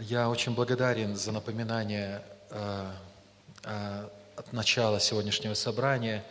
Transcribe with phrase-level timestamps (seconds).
[0.00, 2.90] Я очень благодарен за напоминание э,
[4.34, 6.24] от начала сегодняшнего собрания,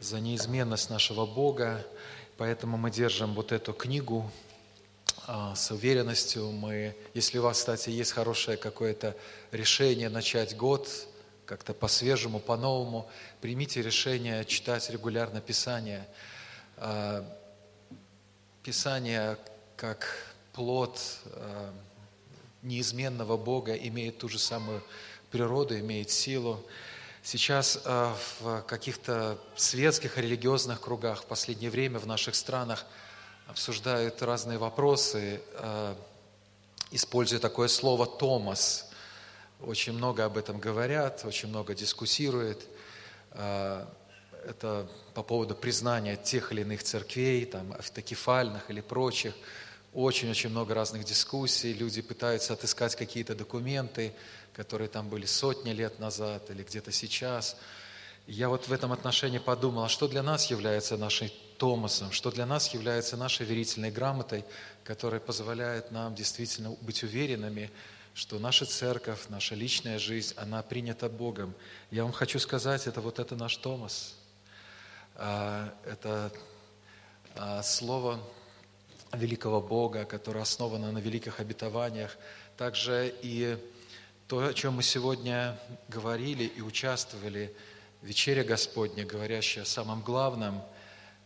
[0.00, 1.84] за неизменность нашего Бога.
[2.38, 4.30] Поэтому мы держим вот эту книгу
[5.28, 6.52] э, с уверенностью.
[6.52, 9.14] Мы, если у вас, кстати, есть хорошее какое-то
[9.50, 10.88] решение начать год
[11.44, 13.10] как-то по-свежему, по-новому,
[13.42, 16.08] примите решение читать регулярно Писание.
[16.78, 17.22] Э,
[18.62, 19.36] Писание
[19.76, 20.06] как
[20.54, 20.98] плод
[22.62, 24.82] неизменного Бога имеет ту же самую
[25.30, 26.64] природу, имеет силу.
[27.22, 32.84] Сейчас э, в каких-то светских религиозных кругах в последнее время в наших странах
[33.46, 35.94] обсуждают разные вопросы, э,
[36.90, 38.88] используя такое слово «томас».
[39.60, 42.66] Очень много об этом говорят, очень много дискуссируют.
[43.32, 43.86] Э,
[44.44, 49.34] это по поводу признания тех или иных церквей, там, автокефальных или прочих–
[49.92, 54.14] очень-очень много разных дискуссий, люди пытаются отыскать какие-то документы,
[54.54, 57.56] которые там были сотни лет назад или где-то сейчас.
[58.26, 62.46] Я вот в этом отношении подумал, а что для нас является нашей Томасом, что для
[62.46, 64.44] нас является нашей верительной грамотой,
[64.84, 67.70] которая позволяет нам действительно быть уверенными,
[68.14, 71.54] что наша церковь, наша личная жизнь, она принята Богом.
[71.90, 74.14] Я вам хочу сказать, это вот это наш Томас.
[75.14, 76.32] А, это
[77.34, 78.20] а, слово
[79.12, 82.16] великого Бога, которая основана на великих обетованиях.
[82.56, 83.58] Также и
[84.26, 87.54] то, о чем мы сегодня говорили и участвовали,
[88.00, 90.62] вечеря Господня, говорящая о самом главном,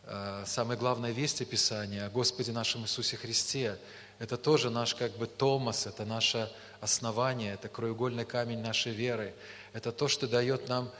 [0.04, 3.78] э, самой главной вести Писания, о Господе нашем Иисусе Христе.
[4.18, 9.34] Это тоже наш как бы Томас, это наше основание, это краеугольный камень нашей веры.
[9.72, 10.90] Это то, что дает нам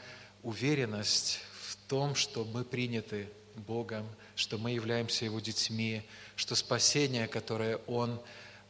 [0.43, 6.03] уверенность в том, что мы приняты Богом, что мы являемся Его детьми,
[6.37, 8.21] что спасение, которое Он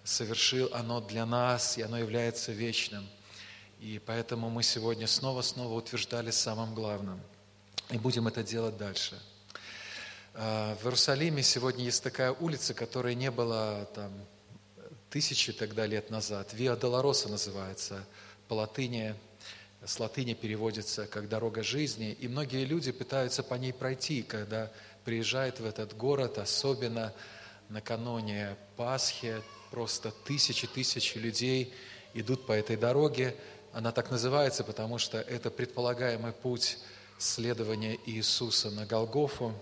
[0.03, 3.07] совершил, оно для нас, и оно является вечным.
[3.79, 7.19] И поэтому мы сегодня снова-снова утверждали самым главным.
[7.91, 9.21] И будем это делать дальше.
[10.33, 14.11] А, в Иерусалиме сегодня есть такая улица, которой не было там
[15.09, 16.53] тысячи тогда лет назад.
[16.53, 18.03] Виа Долороса называется,
[18.47, 19.13] по латыни,
[19.85, 22.13] с латыни переводится как «дорога жизни».
[22.13, 24.71] И многие люди пытаются по ней пройти, когда
[25.03, 27.13] приезжают в этот город, особенно
[27.69, 29.41] накануне Пасхи
[29.71, 31.73] просто тысячи-тысячи людей
[32.13, 33.35] идут по этой дороге.
[33.73, 36.79] Она так называется, потому что это предполагаемый путь
[37.17, 39.53] следования Иисуса на Голгофу.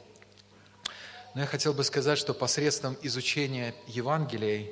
[1.34, 4.72] Но я хотел бы сказать, что посредством изучения Евангелий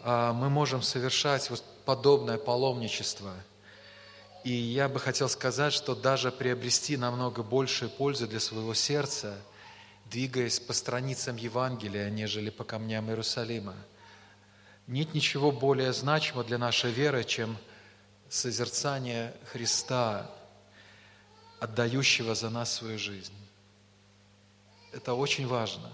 [0.00, 3.32] а, мы можем совершать вот подобное паломничество.
[4.44, 9.36] И я бы хотел сказать, что даже приобрести намного большую пользу для своего сердца–
[10.12, 13.74] двигаясь по страницам Евангелия, нежели по камням Иерусалима.
[14.86, 17.56] Нет ничего более значимого для нашей веры, чем
[18.28, 20.30] созерцание Христа,
[21.60, 23.32] отдающего за нас свою жизнь.
[24.92, 25.90] Это очень важно.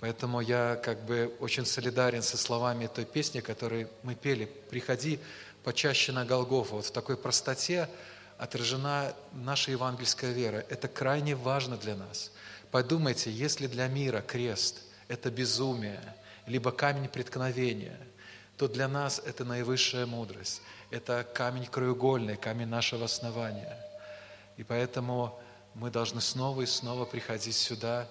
[0.00, 4.44] Поэтому я как бы очень солидарен со словами той песни, которую мы пели.
[4.68, 5.18] «Приходи
[5.64, 6.76] почаще на Голгофу».
[6.76, 7.88] Вот в такой простоте
[8.36, 10.62] отражена наша евангельская вера.
[10.68, 12.30] Это крайне важно для нас–
[12.76, 15.98] Подумайте, если для мира крест– это безумие,
[16.46, 17.98] либо камень преткновения,
[18.58, 20.60] то для нас это наивысшая мудрость.
[20.90, 23.78] Это камень краеугольный, камень нашего основания.
[24.58, 25.40] И поэтому
[25.72, 28.06] мы должны снова и снова приходить сюда.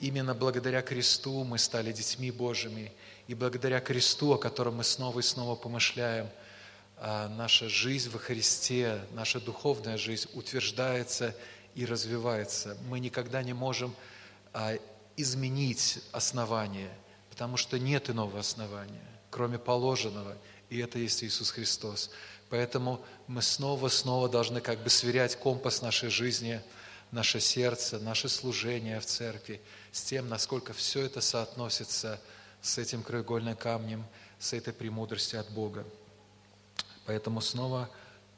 [0.00, 2.94] Именно благодаря кресту мы стали детьми Божьими.
[3.26, 6.30] И благодаря кресту, о котором мы снова и снова помышляем,
[6.96, 11.36] а, наша жизнь во Христе, наша духовная жизнь утверждается
[11.74, 12.76] и развивается.
[12.88, 13.94] Мы никогда не можем
[14.52, 14.74] а,
[15.16, 16.90] изменить основание,
[17.30, 20.36] потому что нет иного основания, кроме положенного,
[20.68, 22.10] и это есть Иисус Христос.
[22.50, 26.60] Поэтому мы снова-снова должны как бы сверять компас нашей жизни,
[27.10, 29.60] наше сердце, наше служение в церкви
[29.92, 32.20] с тем, насколько все это соотносится
[32.60, 34.04] с этим краеугольным камнем,
[34.38, 35.84] с этой премудростью от Бога.
[37.06, 37.90] Поэтому снова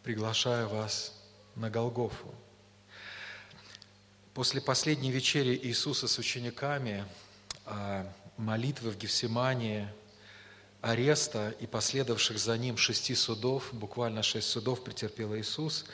[0.02, 1.12] приглашаю вас
[1.54, 2.34] на Голгофу.
[4.34, 7.04] После последней вечери Иисуса с учениками,
[7.66, 8.04] а,
[8.36, 9.88] молитвы в Гефсимании,
[10.80, 15.84] ареста и последовавших за ним шести судов, буквально шесть судов претерпел Иисус,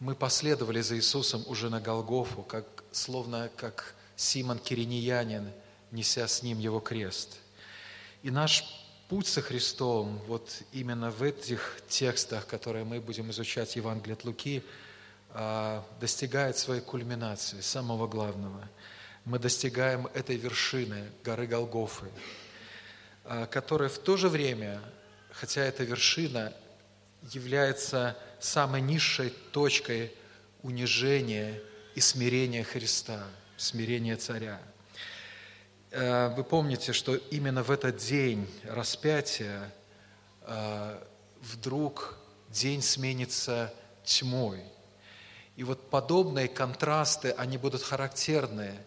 [0.00, 5.52] мы последовали за Иисусом уже на Голгофу, как, словно как Симон Кириньянин,
[5.90, 7.36] неся с ним его крест.
[8.22, 8.64] И наш
[9.10, 14.62] путь со Христом, вот именно в этих текстах, которые мы будем изучать Евангелие от Луки–
[16.00, 18.68] достигает своей кульминации, самого главного.
[19.26, 22.06] Мы достигаем этой вершины горы Голгофы,
[23.24, 24.80] а, которая в то же время,
[25.32, 26.54] хотя эта вершина,
[27.32, 30.14] является самой низшей точкой
[30.62, 31.60] унижения
[31.94, 33.24] и смирения Христа,
[33.56, 34.60] смирения Царя.
[35.90, 39.72] Э, вы помните, что именно в этот день распятия
[41.40, 42.16] вдруг
[42.48, 43.74] день сменится
[44.04, 44.62] тьмой.
[45.56, 48.78] И вот подобные контрасты, они будут характерны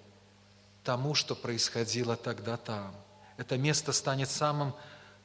[0.84, 2.96] тому, что происходило тогда там.
[3.38, 4.74] Это место станет самым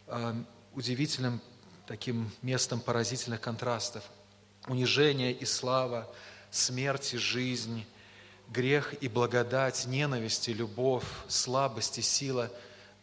[0.06, 0.34] э,
[0.74, 1.40] удивительным
[1.86, 4.04] таким местом поразительных контрастов.
[4.66, 6.10] Унижение и слава,
[6.50, 7.84] смерть и жизнь,
[8.48, 12.50] грех и благодать, ненависть и любовь, слабость и сила.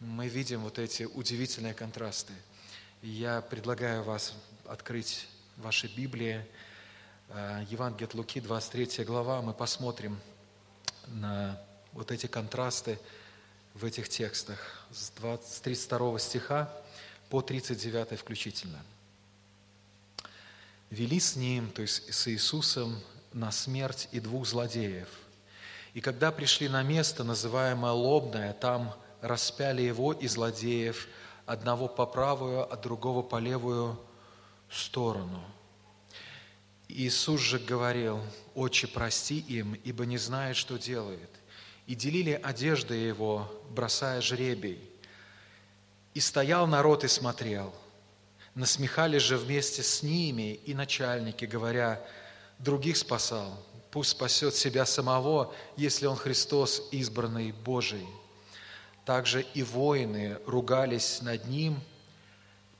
[0.00, 2.32] Мы видим вот эти удивительные контрасты.
[3.02, 4.34] И я предлагаю вас
[4.66, 6.44] открыть ваши Библии.
[7.34, 9.40] Э, Евангелие от Луки, 23 глава.
[9.40, 10.20] Мы посмотрим
[11.06, 11.58] на
[11.94, 12.98] вот эти контрасты
[13.72, 14.58] в этих текстах
[14.90, 15.08] с
[15.60, 16.70] 32 стиха
[17.30, 18.78] по 39 включительно.
[20.90, 23.00] «Вели с ним, то есть с Иисусом,
[23.32, 25.08] на смерть и двух злодеев.
[25.94, 31.08] И когда пришли на место, называемое Лобное, там распяли его и злодеев,
[31.46, 33.98] одного по правую, а другого по левую
[34.70, 35.42] сторону.
[36.94, 38.20] Иисус же говорил,
[38.54, 41.30] «Отче, прости им, ибо не знают, что делают».
[41.86, 44.78] И делили одежды его, бросая жребий.
[46.14, 47.74] И стоял народ и смотрел.
[48.54, 52.04] Насмехались же вместе с ними и начальники, говоря,
[52.58, 53.58] других спасал,
[53.90, 58.06] пусть спасет себя самого, если он Христос, избранный Божий.
[59.04, 61.80] Также и воины ругались над ним,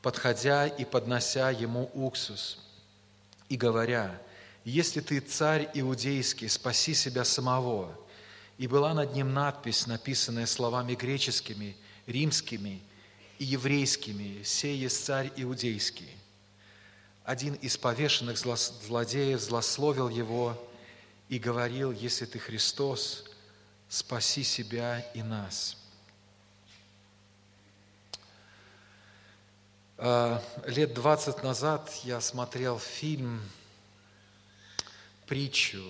[0.02, 2.58] подходя и поднося ему уксус,
[3.52, 4.18] и говоря,
[4.64, 7.94] «Если ты царь иудейский, спаси себя самого».
[8.56, 11.76] И была над ним надпись, написанная словами греческими,
[12.06, 12.80] римскими
[13.38, 16.08] и еврейскими «Сей есть царь иудейский».
[17.24, 20.58] Один из повешенных злодеев злословил его
[21.28, 23.24] и говорил, «Если ты Христос,
[23.90, 25.76] спаси себя и нас».
[30.66, 33.40] Лет 20 назад я смотрел фильм,
[35.26, 35.82] притчу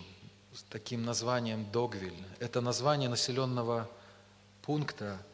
[0.55, 2.25] с таким названием Догвиль.
[2.39, 3.89] Это название населенного
[4.63, 5.19] пункта–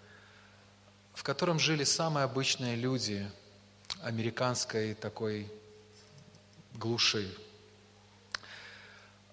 [1.19, 3.29] в котором жили самые обычные люди
[4.03, 5.51] американской такой
[6.75, 7.29] глуши.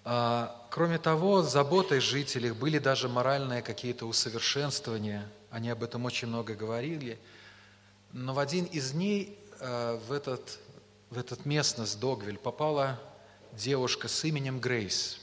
[0.02, 5.28] А, кроме того, заботой жителей были даже моральные какие-то усовершенствования.
[5.52, 7.20] Они об этом очень много говорили.
[8.18, 10.58] Но в один из дней а, в, этот,
[11.10, 12.98] в этот местность Догвиль попала
[13.52, 15.20] девушка с именем Грейс.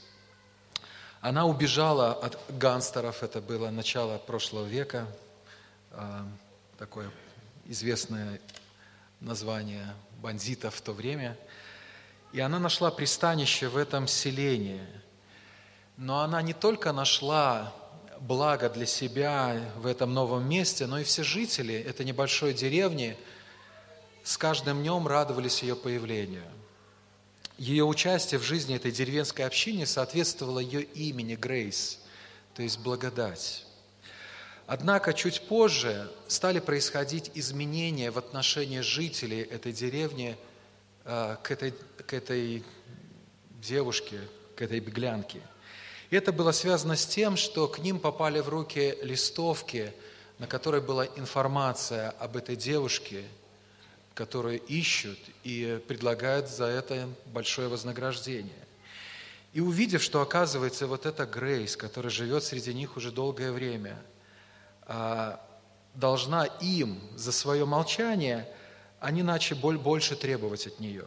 [1.20, 5.08] Она убежала от гангстеров, это было начало прошлого века,
[5.90, 6.24] а,
[6.78, 7.10] такое
[7.66, 8.40] известное
[9.18, 9.92] название
[10.22, 11.36] бандитов в то время.
[12.30, 14.86] И она нашла пристанище в этом селении.
[15.96, 17.72] Но она не только нашла
[18.20, 23.16] благо для себя в этом новом месте, но и все жители этой небольшой деревни
[24.22, 26.44] с каждым днем радовались ее появлению.
[27.58, 32.00] Ее участие в жизни этой деревенской общины соответствовало ее имени Грейс,
[32.54, 33.64] то есть благодать.
[34.66, 40.36] Однако чуть позже стали происходить изменения в отношении жителей этой деревни
[41.04, 41.74] э, к этой,
[42.06, 42.64] к этой
[43.60, 44.20] девушке,
[44.56, 45.40] к этой беглянке.
[46.10, 49.92] Это было связано с тем, что к ним попали в руки листовки,
[50.38, 53.24] на которой была информация об этой девушке,
[54.14, 58.52] которую ищут и предлагают за это большое вознаграждение.
[59.52, 63.96] И увидев, что оказывается вот эта Грейс, которая живет среди них уже долгое время–
[64.86, 65.40] а,
[65.94, 68.48] должна им за свое молчание,
[69.00, 71.06] они начали больше требовать от нее.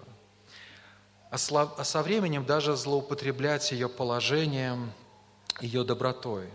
[1.29, 4.91] А со временем даже злоупотреблять ее положением,
[5.60, 6.48] ее добротой.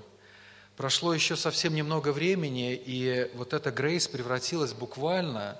[0.76, 5.58] Прошло еще совсем немного времени, и вот эта Грейс превратилась буквально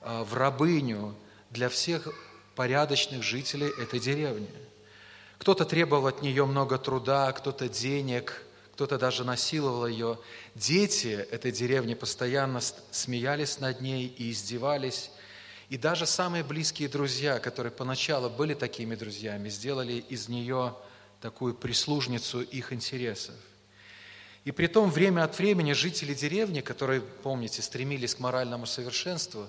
[0.00, 1.14] а, в рабыню
[1.50, 2.08] для всех
[2.54, 4.48] порядочных жителей этой деревни.
[5.38, 8.44] Кто-то требовал от нее много труда, кто-то денег,
[8.74, 10.18] кто-то даже насиловал ее.
[10.54, 15.10] Дети этой деревни постоянно смеялись над ней и издевались.
[15.68, 20.74] И даже самые близкие друзья, которые поначалу были такими друзьями, сделали из нее
[21.20, 23.34] такую прислужницу их интересов.
[24.44, 29.48] И при том время от времени жители деревни, которые, помните, стремились к моральному совершенству,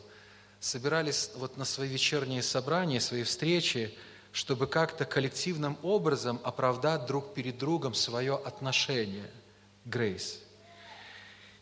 [0.62, 3.94] собирались вот на свои вечерние собрания, свои встречи,
[4.32, 9.30] чтобы как-то коллективным образом оправдать друг перед другом свое отношение,
[9.84, 10.45] грейс.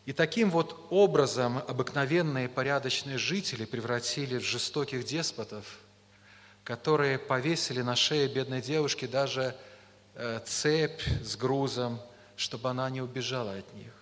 [0.06, 5.78] И таким вот образом обыкновенные порядочные жители превратили в жестоких деспотов
[6.64, 9.54] которые повесили на шее бедной девушки даже
[10.14, 12.00] э, цепь с грузом,
[12.36, 13.92] чтобы она не убежала от них.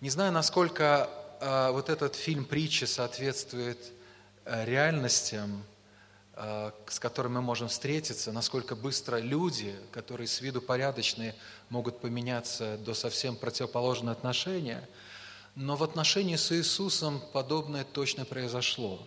[0.00, 1.08] Не знаю, насколько
[1.40, 3.78] э, вот этот фильм притчи соответствует
[4.46, 5.62] э, реальностям,
[6.36, 11.34] с которыми мы можем встретиться, насколько быстро люди, которые с виду порядочные,
[11.68, 14.88] могут поменяться до совсем противоположного отношения.
[15.54, 19.00] Но в отношении с Иисусом подобное точно произошло.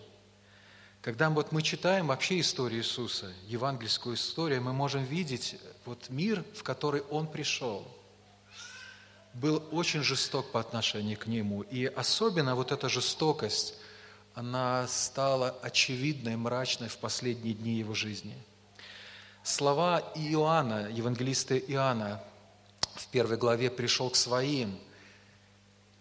[1.01, 6.63] Когда вот мы читаем вообще историю Иисуса, евангельскую историю, мы можем видеть вот мир, в
[6.63, 7.87] который Он пришел–
[9.39, 11.61] был очень жесток по отношению к нему.
[11.61, 13.75] И особенно вот эта жестокость,
[14.37, 18.35] она стала очевидной, мрачной в последние дни его жизни.
[19.43, 22.21] Слова Иоанна, евангелиста Иоанна,
[22.93, 24.77] в первой главе «пришел к своим»,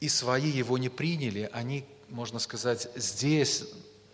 [0.01, 3.65] и свои его не приняли, они, можно сказать, здесь,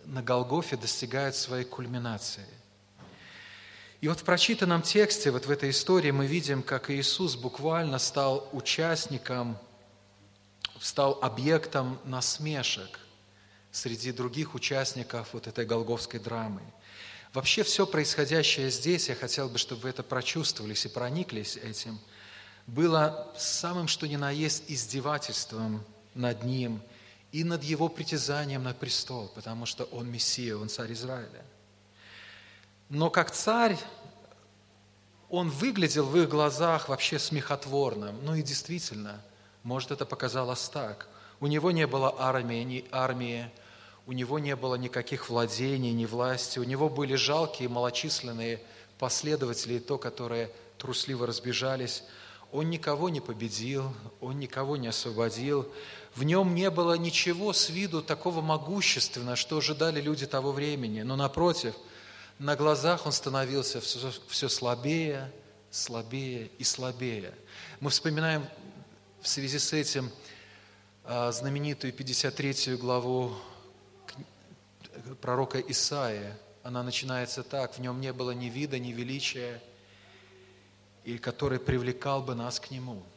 [0.05, 2.47] на Голгофе, достигают своей кульминации–
[3.99, 8.49] и вот в прочитанном тексте, вот в этой истории мы видим, как Иисус буквально стал
[8.51, 9.57] участником,
[10.81, 12.99] стал объектом насмешек
[13.73, 16.61] среди других участников вот этой голговской драмы.
[17.33, 21.99] Вообще все происходящее здесь, я хотел бы, чтобы вы это прочувствовались и прониклись этим,
[22.67, 26.81] было самым что ни на есть издевательством над Ним
[27.31, 31.43] и над Его притязанием на престол, потому что Он Мессия, Он царь Израиля.
[32.89, 33.77] Но как царь,
[35.29, 38.23] он выглядел в их глазах вообще смехотворным.
[38.23, 39.19] Ну и действительно,
[39.63, 41.07] может, это показалось так.
[41.39, 43.49] У него не было армии, ни армии,
[44.05, 48.61] у него не было никаких владений, ни власти, у него были жалкие, малочисленные
[48.99, 52.03] последователи, то, которые трусливо разбежались.
[52.51, 55.67] Он никого не победил, он никого не освободил.
[56.15, 61.01] В нем не было ничего с виду такого могущественного, что ожидали люди того времени.
[61.01, 61.75] Но напротив–
[62.39, 65.31] на глазах он становился все, все слабее,
[65.69, 67.33] слабее и слабее.
[67.79, 68.45] Мы вспоминаем
[69.21, 70.11] в связи с этим
[71.03, 73.33] а, знаменитую 53 главу
[75.21, 76.37] пророка Исаия.
[76.63, 79.61] Она начинается так, в нем не было ни вида, ни величия,
[81.03, 83.03] и который привлекал бы нас к нему–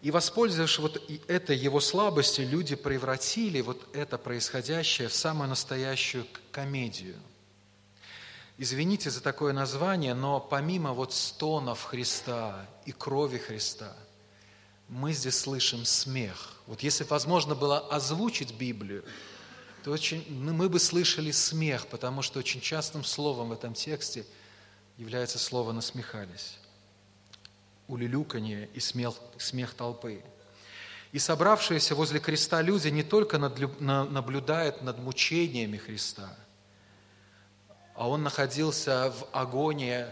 [0.00, 7.16] и воспользовавшись вот этой его слабостью, люди превратили вот это происходящее в самую настоящую комедию.
[8.58, 13.96] Извините за такое название, но помимо вот стонов Христа и крови Христа,
[14.88, 16.54] мы здесь слышим смех.
[16.66, 19.04] Вот если возможно было озвучить Библию,
[19.84, 24.24] то очень, ну, мы бы слышали смех, потому что очень частым словом в этом тексте
[24.96, 26.58] является слово «насмехались»
[27.88, 30.22] улюлюканье и смех, смех толпы.
[31.10, 36.36] И собравшиеся возле креста люди не только наблюдают над мучениями Христа,
[37.94, 40.06] а он находился в агонии,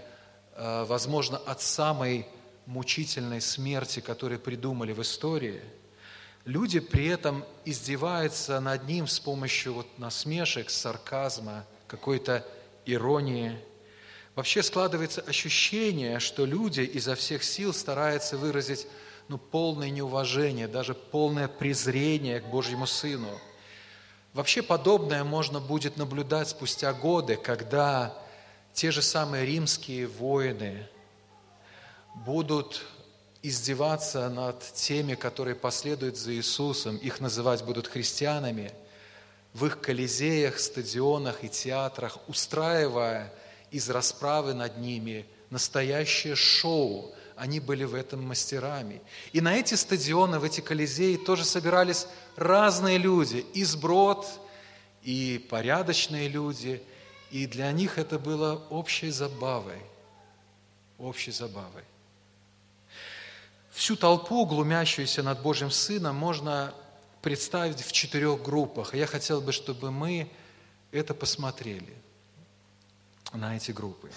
[0.54, 2.26] э, возможно, от самой
[2.64, 5.62] мучительной смерти, которую придумали в истории.
[6.46, 12.42] Люди при этом издеваются над ним с помощью вот насмешек, сарказма, какой-то
[12.86, 13.60] иронии–
[14.36, 18.86] Вообще складывается ощущение, что люди изо всех сил стараются выразить
[19.28, 23.30] ну, полное неуважение, даже полное презрение к Божьему Сыну.
[24.34, 28.14] Вообще подобное можно будет наблюдать спустя годы, когда
[28.74, 30.86] те же самые римские воины
[32.14, 32.84] будут
[33.48, 38.72] издеваться над теми, которые последуют за Иисусом, их называть будут христианами,
[39.52, 43.32] в их колизеях, стадионах и театрах, устраивая–
[43.70, 47.14] из расправы над ними настоящее шоу.
[47.36, 49.02] Они были в этом мастерами.
[49.32, 54.26] И на эти стадионы, в эти колизеи тоже собирались разные люди, и сброд,
[55.02, 56.82] и порядочные люди.
[57.30, 59.82] И для них это было общей забавой.
[60.98, 61.84] Общей забавой.
[63.76, 66.72] Всю толпу, глумящуюся над Божьим Сыном, можно
[67.20, 68.94] представить в четырех группах.
[68.94, 70.30] И я хотел бы, чтобы мы
[70.92, 71.92] это посмотрели–
[73.34, 74.10] на эти группы.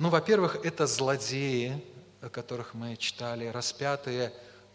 [0.00, 1.80] Ну, во-первых, это злодеи,
[2.20, 4.32] о которых мы читали, распятые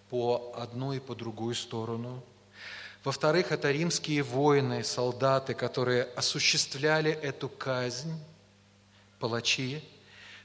[0.10, 2.24] по одну и по другую сторону.
[3.04, 8.14] Во-вторых, это римские воины, солдаты, которые осуществляли эту казнь,
[9.20, 9.84] палачи.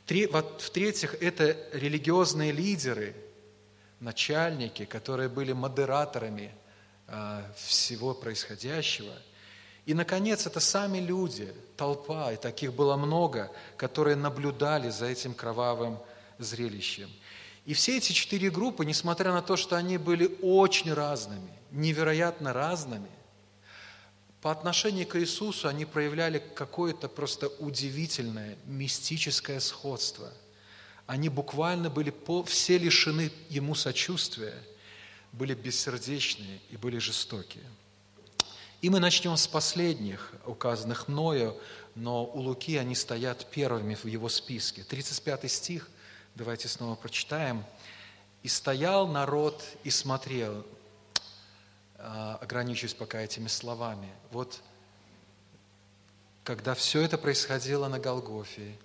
[0.07, 3.15] В-третьих, это религиозные лидеры,
[4.01, 6.53] начальники, которые были модераторами
[7.07, 9.13] а, всего происходящего–
[9.87, 15.99] и, наконец, это сами люди, толпа, и таких было много, которые наблюдали за этим кровавым
[16.39, 17.11] зрелищем.
[17.67, 23.11] И все эти четыре группы, несмотря на то, что они были очень разными, невероятно разными,
[24.41, 30.33] По отношению к Иисусу они проявляли какое-то просто удивительное, мистическое сходство.
[31.11, 34.55] Они буквально были по, все лишены Ему сочувствия,
[35.33, 37.65] были бессердечные и были жестокие.
[38.81, 41.61] И мы начнем с последних, указанных мною,
[41.97, 44.85] но у Луки они стоят первыми в его списке.
[44.85, 45.89] 35 стих,
[46.37, 47.65] давайте снова прочитаем.
[48.45, 50.65] «И стоял народ и смотрел,
[51.99, 54.11] а, ограничусь пока этими словами.
[54.31, 54.61] Вот
[56.45, 58.77] когда все это происходило на Голгофе,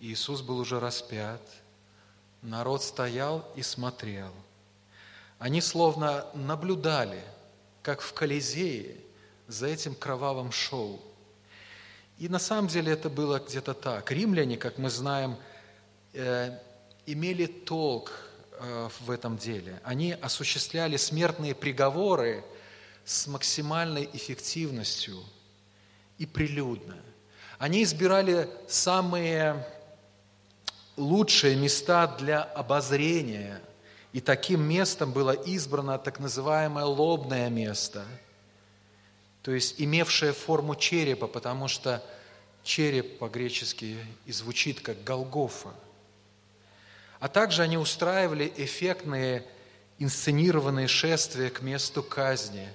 [0.00, 1.40] Иисус был уже распят,
[2.42, 4.32] народ стоял и смотрел.
[5.38, 7.22] Они словно наблюдали,
[7.82, 8.96] как в Колизее,
[9.48, 11.00] за этим кровавым шоу.
[12.18, 14.10] И на самом деле это было где-то так.
[14.10, 15.36] Римляне, как мы знаем,
[16.14, 16.58] э,
[17.06, 18.12] имели толк
[18.58, 19.80] Э, в этом деле.
[19.84, 22.42] Они осуществляли смертные приговоры
[23.04, 25.22] с максимальной эффективностью
[26.16, 26.96] и прилюдно.
[27.58, 29.66] Они избирали самые
[30.96, 33.60] лучшие места для обозрения,
[34.12, 38.04] и таким местом было избрано так называемое лобное место,
[39.42, 42.02] то есть имевшее форму черепа, потому что
[42.62, 45.70] череп по-гречески и звучит как Голгофа–
[47.18, 49.44] а также они устраивали эффектные
[49.98, 52.68] инсценированные шествия к месту казни.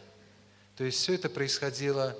[0.76, 2.18] То есть все это происходило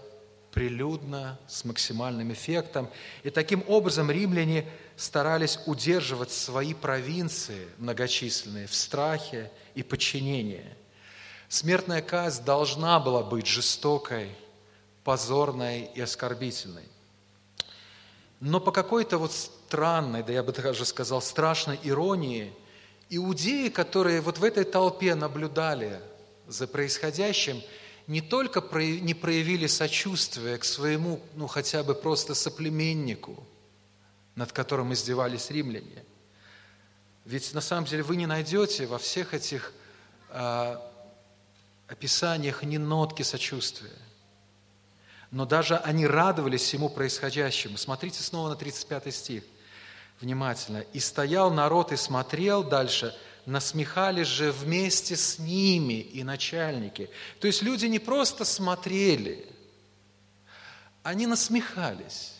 [0.52, 2.90] прилюдно, с максимальным эффектом.
[3.24, 4.68] И таким образом римляне
[5.02, 10.64] старались удерживать свои провинции многочисленные в страхе и подчинении.
[11.50, 14.30] Смертная казнь должна была быть жестокой,
[15.04, 16.88] позорной и оскорбительной.
[18.40, 22.54] Но по какой-то вот странной, да я бы даже сказал, страшной иронии,
[23.10, 26.00] иудеи, которые вот в этой толпе наблюдали
[26.48, 27.60] за происходящим,
[28.06, 33.44] не только не проявили сочувствия к своему, ну хотя бы просто соплеменнику,
[34.36, 36.06] над которым издевались римляне.
[37.26, 39.74] Ведь на самом деле вы не найдете во всех этих
[40.30, 40.78] э,
[41.88, 43.92] описаниях ни нотки сочувствия
[45.32, 47.78] но даже они радовались всему происходящему.
[47.78, 49.44] Смотрите снова на 35 стих,
[50.20, 50.80] внимательно.
[50.94, 53.16] «И стоял народ и смотрел дальше,
[53.46, 57.10] насмехались же вместе с ними и начальники».
[57.40, 59.48] То есть люди не просто смотрели,
[61.02, 62.31] они насмехались.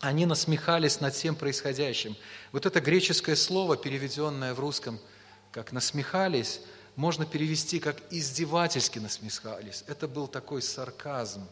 [0.00, 2.16] Они насмехались над всем происходящим.
[2.52, 4.98] Вот это греческое слово, переведенное в русском
[5.50, 6.60] как «насмехались»,
[6.94, 9.84] можно перевести как издевательски насмехались.
[9.86, 11.46] Это был такой сарказм,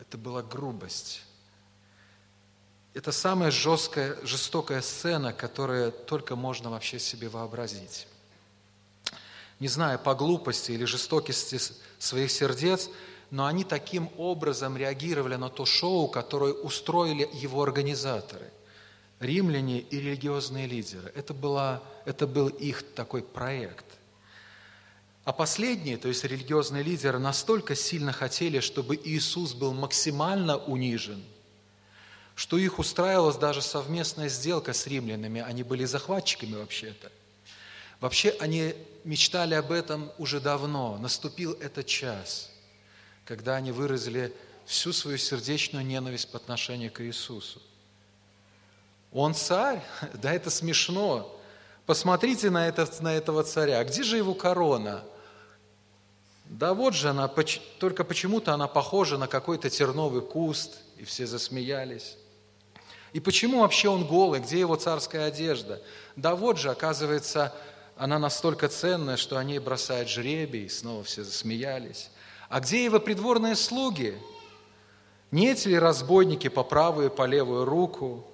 [0.00, 1.22] это была грубость.
[2.94, 8.06] Это самая жесткая, жестокая сцена, которую только можно вообще себе вообразить.
[9.60, 11.58] Не знаю, по глупости или жестокости
[11.98, 12.88] своих сердец,
[13.32, 18.52] но они таким образом реагировали на то шоу, которое устроили его организаторы–
[19.22, 21.10] римляне и религиозные лидеры.
[21.14, 23.86] Это, была, это был их такой проект.
[25.24, 31.22] А последние, то есть религиозные лидеры, настолько сильно хотели, чтобы Иисус был максимально унижен,
[32.34, 35.40] что их устраивалась даже совместная сделка с римлянами.
[35.40, 37.10] Они были захватчиками вообще-то.
[37.98, 40.98] Вообще они мечтали об этом уже давно.
[40.98, 42.51] Наступил этот час,
[43.24, 47.60] когда они выразили всю свою сердечную ненависть по отношению к Иисусу.
[49.12, 49.82] Он царь?
[50.14, 51.38] Да это смешно.
[51.86, 53.82] Посмотрите на, это, на этого царя.
[53.84, 55.04] Где же его корона?
[56.46, 57.28] Да вот же она,
[57.78, 62.16] только почему-то она похожа на какой-то терновый куст, и все засмеялись.
[63.12, 64.40] И почему вообще он голый?
[64.40, 65.82] Где его царская одежда?
[66.16, 67.54] Да вот же, оказывается,
[67.96, 72.10] она настолько ценная, что о ней бросают жребий, снова все засмеялись.
[72.52, 74.14] А где его придворные слуги?
[75.30, 78.26] Нет ли разбойники по правую и по левую руку?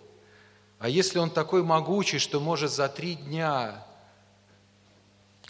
[0.81, 3.87] А если он такой могучий, что может за три дня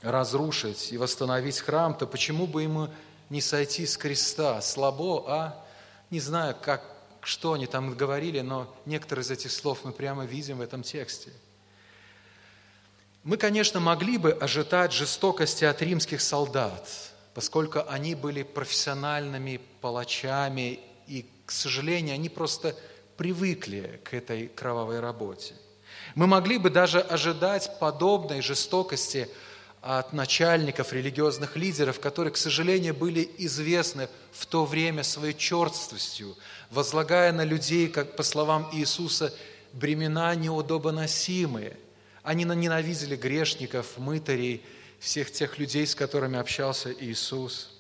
[0.03, 2.91] разрушить и восстановить храм, то почему бы ему
[3.31, 4.61] не сойти с креста?
[4.61, 5.67] Слабо, а?
[6.11, 6.85] Не знаю, как,
[7.23, 11.33] что они там говорили, но некоторые из этих слов мы прямо видим в этом тексте.
[13.25, 16.87] Мы, конечно, могли бы ожидать жестокости от римских солдат,
[17.39, 22.75] поскольку они были профессиональными палачами, и, к сожалению, они просто
[23.17, 25.55] привыкли к этой кровавой работе.
[26.17, 29.29] Мы могли бы даже ожидать подобной жестокости
[29.83, 36.35] от начальников, религиозных лидеров, которые, к сожалению, были известны в то время своей черствостью,
[36.71, 39.33] возлагая на людей, как по словам Иисуса,
[39.73, 41.77] бремена неудобоносимые.
[42.25, 44.65] Они ненавидели грешников, мытарей,
[44.99, 47.71] всех тех людей, с которыми общался Иисус.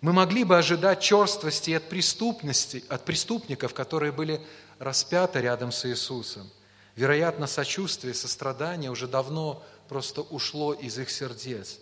[0.00, 4.40] Мы могли бы ожидать черствости от преступности, от преступников, которые были
[4.78, 6.48] распяты рядом с Иисусом.
[6.94, 11.80] Вероятно, сочувствие, сострадание уже давно просто ушло из их сердец.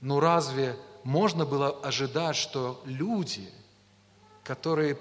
[0.00, 3.48] Но разве можно было ожидать, что люди,
[4.42, 4.98] которые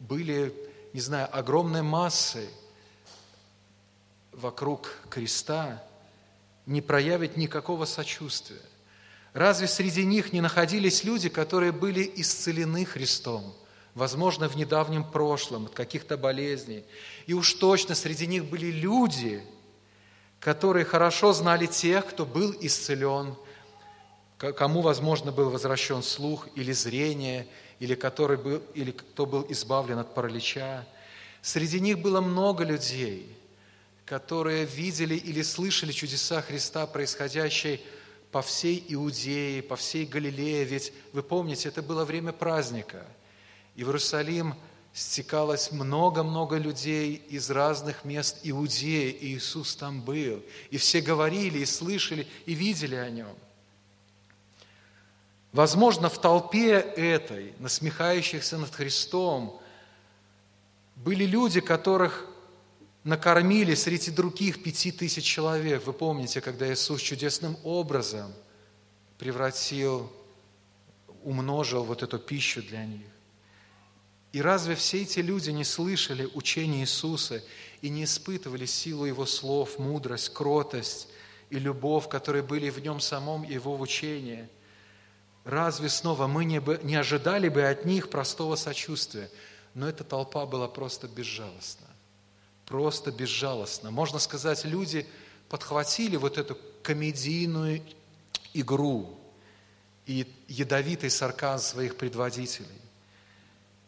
[0.00, 0.54] были,
[0.92, 2.48] не знаю, огромной массой
[4.32, 5.84] вокруг креста,
[6.68, 8.60] не проявят никакого сочувствия?
[9.32, 13.54] Разве среди них не находились люди, которые были исцелены Христом,
[13.94, 16.84] возможно, в недавнем прошлом, от каких-то болезней?
[17.26, 19.42] И уж точно среди них были люди,
[20.40, 23.34] которые хорошо знали тех, кто был исцелен,
[24.36, 27.48] кому, возможно, был возвращен слух или зрение,
[27.80, 30.86] или, который был, или кто был избавлен от паралича.
[31.40, 33.37] Среди них было много людей,
[34.08, 37.80] которые видели или слышали чудеса Христа, происходящие
[38.32, 43.04] по всей Иудее, по всей Галилее, ведь вы помните, это было время праздника.
[43.76, 44.54] И в Иерусалим
[44.94, 50.42] стекалось много-много людей из разных мест Иудеи, и Иисус там был.
[50.70, 53.36] И все говорили, и слышали, и видели о Нем.
[55.52, 59.60] Возможно, в толпе этой, насмехающихся над Христом,
[60.96, 62.26] были люди, которых
[63.08, 65.86] накормили среди других пяти тысяч человек.
[65.86, 68.30] Вы помните, когда Иисус чудесным образом
[69.16, 70.12] превратил,
[71.24, 73.06] умножил вот эту пищу для них.
[74.32, 77.42] И разве все эти люди не слышали учения Иисуса
[77.80, 81.08] и не испытывали силу Его слов, мудрость, кротость
[81.48, 84.50] и любовь, которые были в Нем самом и Его учении?
[85.44, 89.30] Разве снова мы не, бы, не ожидали бы от них простого сочувствия?
[89.72, 91.88] Но эта толпа была просто безжалостна
[92.68, 93.90] просто безжалостно.
[93.90, 95.06] Можно сказать, люди
[95.48, 97.82] подхватили вот эту комедийную
[98.52, 99.18] игру
[100.06, 102.68] и ядовитый сарказм своих предводителей.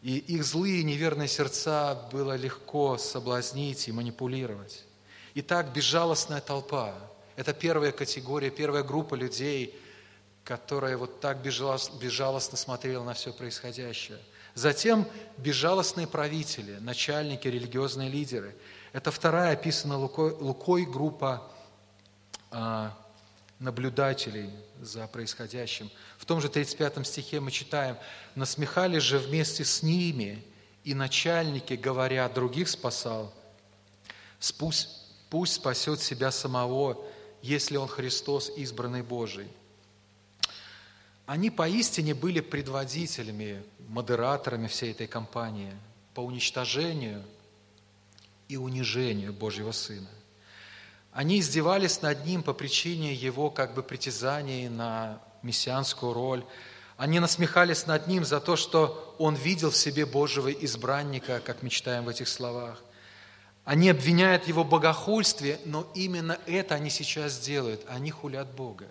[0.01, 4.83] И их злые неверные сердца было легко соблазнить и манипулировать.
[5.35, 6.95] Итак, безжалостная толпа–
[7.35, 9.79] это первая категория, первая группа людей,
[10.43, 14.19] которая вот так безжалостно смотрела на все происходящее–
[14.53, 18.55] Затем безжалостные правители, начальники, религиозные лидеры.
[18.93, 21.49] Это вторая описана Лукой, Лукой группа
[22.51, 22.93] а,
[23.59, 24.49] наблюдателей
[24.81, 25.89] за происходящим.
[26.17, 27.95] В том же 35 стихе мы читаем,
[28.35, 30.43] «Насмехались же вместе с ними,
[30.83, 33.31] и начальники, говоря, других спасал,
[34.57, 34.89] пусть,
[35.29, 37.05] пусть спасет себя самого,
[37.41, 39.47] если он Христос, избранный Божий».
[41.27, 45.71] Они поистине были предводителями, модераторами всей этой кампании
[46.13, 47.23] по уничтожению
[48.51, 50.09] и унижению Божьего Сына.
[51.13, 56.43] Они издевались над Ним по причине Его как бы притязаний на мессианскую роль.
[56.97, 61.69] Они насмехались над Ним за то, что Он видел в себе Божьего избранника, как мы
[61.69, 62.83] читаем в этих словах.
[63.63, 67.85] Они обвиняют Его в богохульстве, но именно это они сейчас делают.
[67.87, 68.87] Они хулят Бога.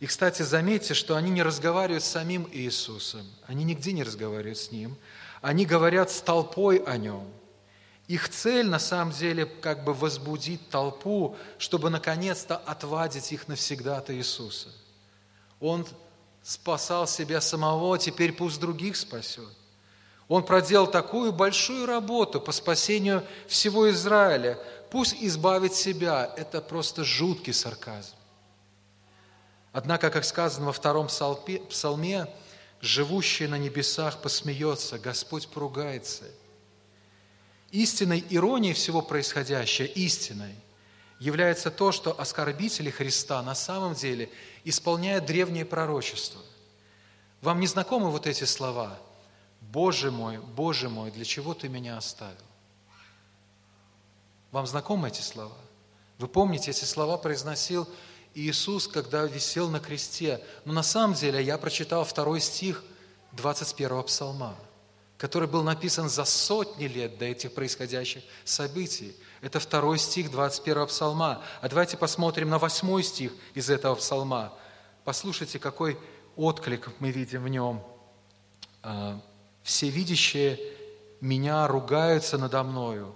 [0.00, 4.72] И, кстати, заметьте, что они не разговаривают с самим Иисусом, они нигде не разговаривают с
[4.72, 4.96] Ним,
[5.40, 7.28] они говорят с толпой о Нем.
[8.08, 14.10] Их цель, на самом деле, как бы возбудить толпу, чтобы наконец-то отвадить их навсегда от
[14.10, 14.70] Иисуса.
[15.60, 15.86] Он
[16.42, 19.50] спасал себя самого, теперь пусть других спасет.
[20.26, 24.58] Он проделал такую большую работу по спасению всего Израиля.
[24.90, 26.32] Пусть избавит себя.
[26.36, 28.14] Это просто жуткий сарказм.
[29.72, 32.26] Однако, как сказано во втором псалме,
[32.80, 36.24] живущий на небесах посмеется, Господь поругается.
[37.70, 40.54] Истинной иронией всего происходящего, истиной,
[41.18, 44.30] является то, что оскорбители Христа на самом деле
[44.64, 46.40] исполняют древнее пророчество.
[47.42, 48.98] Вам не знакомы вот эти слова?
[49.60, 52.36] «Боже мой, Боже мой, для чего Ты меня оставил?»
[54.50, 55.54] Вам знакомы эти слова?
[56.18, 57.86] Вы помните, эти слова произносил
[58.34, 60.42] Иисус, когда висел на кресте.
[60.64, 62.82] Но на самом деле я прочитал второй стих
[63.32, 64.56] 21 псалма,
[65.18, 69.14] который был написан за сотни лет до этих происходящих событий.
[69.42, 71.42] Это второй стих 21 псалма.
[71.60, 74.54] А давайте посмотрим на восьмой стих из этого псалма.
[75.04, 75.98] Послушайте, какой
[76.36, 77.82] отклик мы видим в нем.
[78.82, 79.20] «А,
[79.62, 80.58] «Все видящие
[81.20, 83.14] меня ругаются надо мною,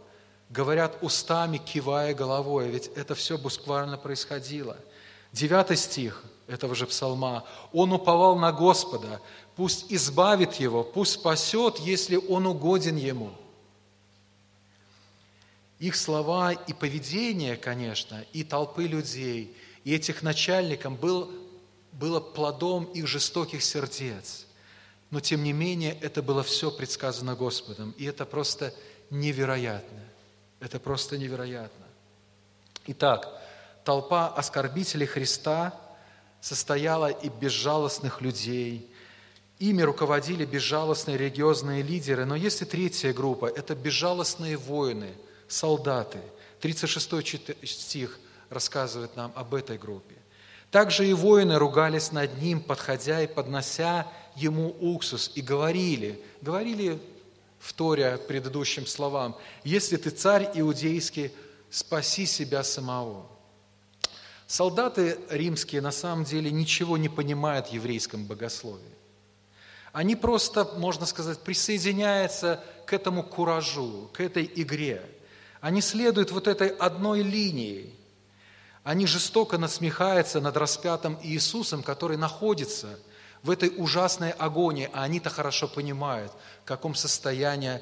[0.51, 2.69] говорят устами, кивая головой».
[2.69, 4.77] Ведь это все буквально происходило–
[5.33, 7.45] Девятый стих этого же псалма.
[7.73, 9.21] «Он уповал на Господа,
[9.57, 13.33] пусть избавит его, пусть спасет, если он угоден ему».
[15.79, 21.31] Их слова и поведение, конечно, и толпы людей, и этих начальников был
[21.93, 24.47] было плодом их жестоких сердец.
[25.11, 27.95] Но тем не менее, это было все предсказано Господом.
[27.99, 28.75] И это просто
[29.11, 30.01] невероятно.
[30.59, 31.87] Это просто невероятно.
[32.87, 33.29] Итак,
[33.85, 35.79] толпа оскорбителей Христа
[36.43, 38.91] состояла и безжалостных людей.
[39.61, 42.27] Ими руководили безжалостные религиозные лидеры.
[42.27, 45.15] Но есть и третья группа– это безжалостные воины,
[45.49, 46.19] солдаты.
[46.61, 48.19] 36 стих
[48.51, 50.17] рассказывает нам об этой группе.
[50.73, 56.99] Также и воины ругались над ним, подходя и поднося ему уксус, и говорили, говорили
[57.61, 61.31] вторя предыдущим словам, «Если ты царь иудейский,
[61.71, 63.32] спаси себя самого».
[64.53, 68.99] Солдаты римские на самом деле ничего не понимают в еврейском богословии.
[69.95, 75.01] Они просто, можно сказать, присоединяются к этому куражу, к этой игре.
[75.63, 77.95] Они следуют вот этой одной линии.
[78.85, 82.99] Они жестоко насмехаются над распятым Иисусом, который находится–
[83.43, 86.31] в этой ужасной агонии, а они-то хорошо понимают,
[86.63, 87.81] в каком состоянии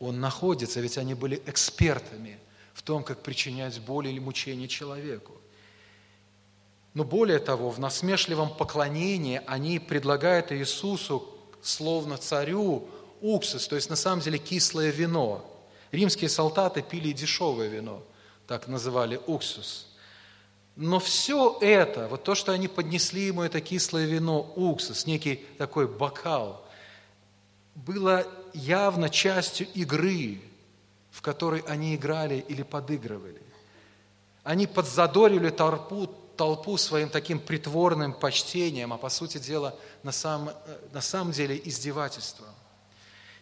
[0.00, 2.38] он находится, ведь они были экспертами
[2.72, 5.41] в том, как причинять боль или мучение человеку.
[6.94, 11.26] Но более того, в насмешливом поклонении они предлагают Иисусу,
[11.62, 12.86] словно царю,
[13.20, 15.44] уксус, то есть на самом деле кислое вино.
[15.90, 18.02] Римские солдаты пили дешевое вино,
[18.46, 19.88] так называли уксус–
[20.76, 25.86] но все это, вот то, что они поднесли ему это кислое вино, уксус, некий такой
[25.86, 26.64] бокал,
[27.74, 30.40] было явно частью игры,
[31.10, 33.42] в которой они играли или подыгрывали.
[34.44, 40.54] Они подзадорили толпу, толпу своим таким притворным почтением, а по сути дела на самом,
[40.92, 42.48] на самом деле издевательством.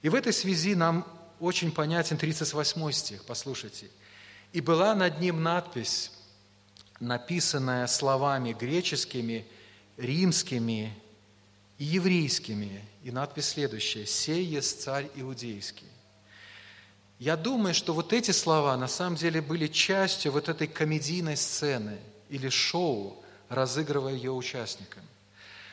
[0.03, 1.07] И в этой связи нам
[1.39, 3.89] очень понятен 38 стих, послушайте.
[4.53, 6.11] «И была над ним надпись
[7.01, 9.47] написанное словами греческими,
[9.97, 10.95] римскими
[11.79, 12.85] и еврейскими.
[13.03, 15.89] И надпись следующая «Сей есть царь иудейский».
[17.19, 21.99] Я думаю, что вот эти слова на самом деле были частью вот этой комедийной сцены
[22.31, 25.03] или шоу, разыгрывая ее участникам.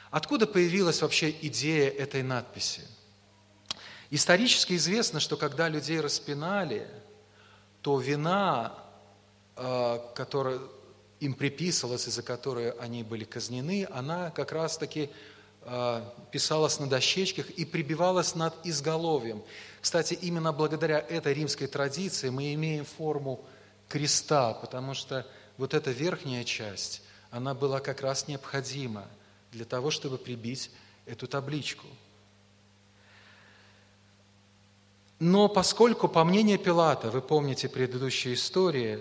[0.09, 2.81] Откуда появилась вообще идея этой надписи?
[4.09, 6.87] Исторически известно, что когда людей распинали,
[7.81, 8.73] то вина,
[9.55, 10.59] э, которая,
[11.19, 15.09] им приписывалась, из-за которой они были казнены, она как раз-таки
[15.61, 19.43] э, писалась на дощечках и прибивалась над изголовьем.
[19.81, 23.43] Кстати, именно благодаря этой римской традиции мы имеем форму
[23.89, 25.25] креста, потому что
[25.57, 29.05] вот эта верхняя часть, она была как раз необходима
[29.51, 30.71] для того, чтобы прибить
[31.05, 31.87] эту табличку.
[35.19, 38.99] Но поскольку, по мнению Пилата, вы помните предыдущие истории,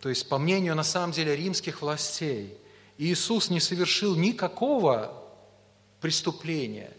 [0.00, 2.58] то есть, по мнению, на самом деле, римских властей,
[2.98, 5.22] Иисус не совершил никакого
[6.00, 6.92] преступления.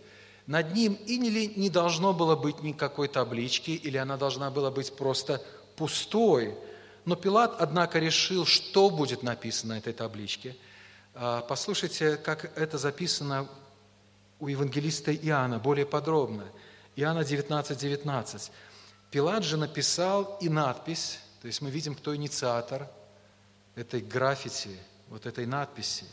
[0.48, 4.96] Над ним и не, не должно было быть никакой таблички, или она должна была быть
[4.96, 5.42] просто
[5.76, 6.56] пустой.
[7.06, 10.56] Но Пилат, однако, решил, что будет написано на этой табличке.
[11.14, 13.48] А, послушайте, как это записано
[14.40, 16.46] у евангелиста Иоанна, более подробно.
[16.96, 18.52] Иоанна 19, 19.
[19.12, 22.90] Пилат же написал и надпись, то есть мы видим, кто инициатор
[23.76, 24.78] этой граффити,
[25.10, 26.06] вот этой надписи.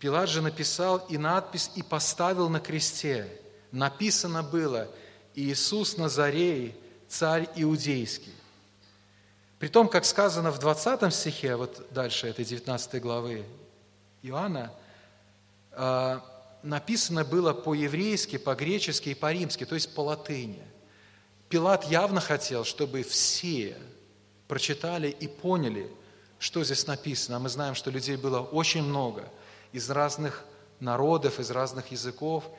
[0.00, 3.40] Пилат же написал и надпись, и поставил на кресте.
[3.70, 4.90] Написано было
[5.36, 6.76] «Иисус Назарей,
[7.08, 8.34] царь иудейский».
[9.62, 13.44] При том, как сказано в 20 стихе, вот дальше этой 19 главы
[14.20, 14.72] Иоанна,
[15.70, 16.20] а,
[16.64, 20.64] написано было по-еврейски, по-гречески и по-римски, то есть по латыни.
[21.48, 23.76] Пилат явно хотел, чтобы все
[24.48, 25.88] прочитали и поняли,
[26.40, 27.36] что здесь написано.
[27.36, 29.28] А мы знаем, что людей было очень много
[29.70, 30.44] из разных
[30.80, 32.50] народов, из разных языков,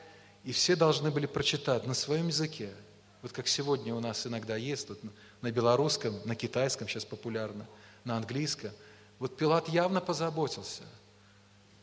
[0.42, 2.72] и все должны были прочитать на своем языке.
[3.20, 5.00] Вот как сегодня у нас иногда есть, тут
[5.44, 7.66] на белорусском, на китайском сейчас популярно,
[8.04, 8.72] на английском.
[9.20, 10.82] Вот Пилат явно позаботился,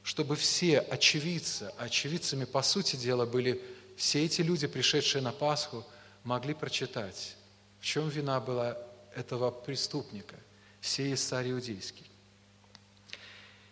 [0.04, 3.62] чтобы все очевидцы, а очевидцами, по сути дела, были
[3.96, 5.86] все эти люди, пришедшие на Пасху–
[6.24, 7.36] могли прочитать,
[7.80, 8.78] в чем вина была
[9.16, 10.36] этого преступника,
[10.82, 12.06] сей царь иудейский.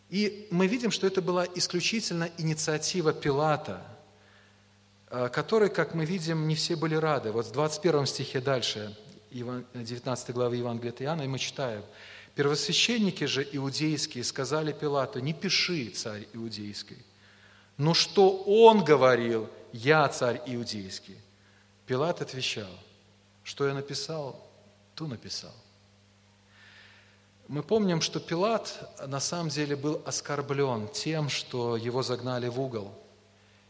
[0.09, 3.85] И мы видим, что это была исключительно инициатива Пилата,
[5.11, 7.31] э, который, как мы видим, не все были рады.
[7.31, 8.97] Вот в 21 стихе дальше,
[9.31, 11.83] 19 главы Евангелия от Иоанна, и мы читаем,
[12.35, 16.97] «Первосвященники же иудейские сказали Пилату, не пиши, царь иудейский,
[17.77, 21.17] но что он говорил, я царь иудейский.
[21.85, 22.69] Пилат отвечал,
[23.43, 24.47] что я написал,
[24.95, 25.53] ту написал.
[27.47, 32.93] Мы помним, что Пилат на самом деле был оскорблен тем, что его загнали в угол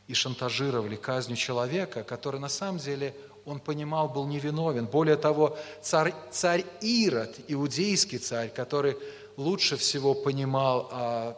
[0.08, 3.16] и шантажировали казнью человека, который на самом деле,
[3.50, 4.86] он понимал, был невиновен.
[4.86, 8.98] Более того, царь, царь Ирод, иудейский царь, который
[9.38, 11.38] лучше всего понимал о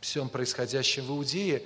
[0.00, 1.62] всем происходящем в Иудее,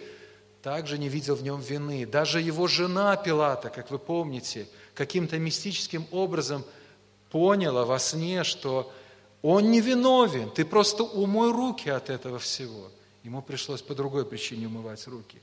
[0.63, 2.07] также не видел в нем вины.
[2.07, 6.65] Даже его жена Пилата, как вы помните, каким-то мистическим образом
[7.31, 8.93] поняла во сне, что
[9.43, 12.91] он не виновен, ты просто умой руки от этого всего.
[13.23, 15.39] Ему пришлось по другой причине умывать руки.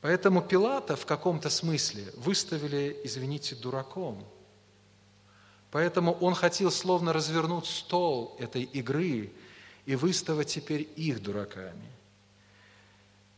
[0.00, 4.24] Поэтому Пилата в каком-то смысле выставили, извините, дураком.
[5.70, 9.32] Поэтому он хотел словно развернуть стол этой игры
[9.86, 11.88] и выставить теперь их дураками.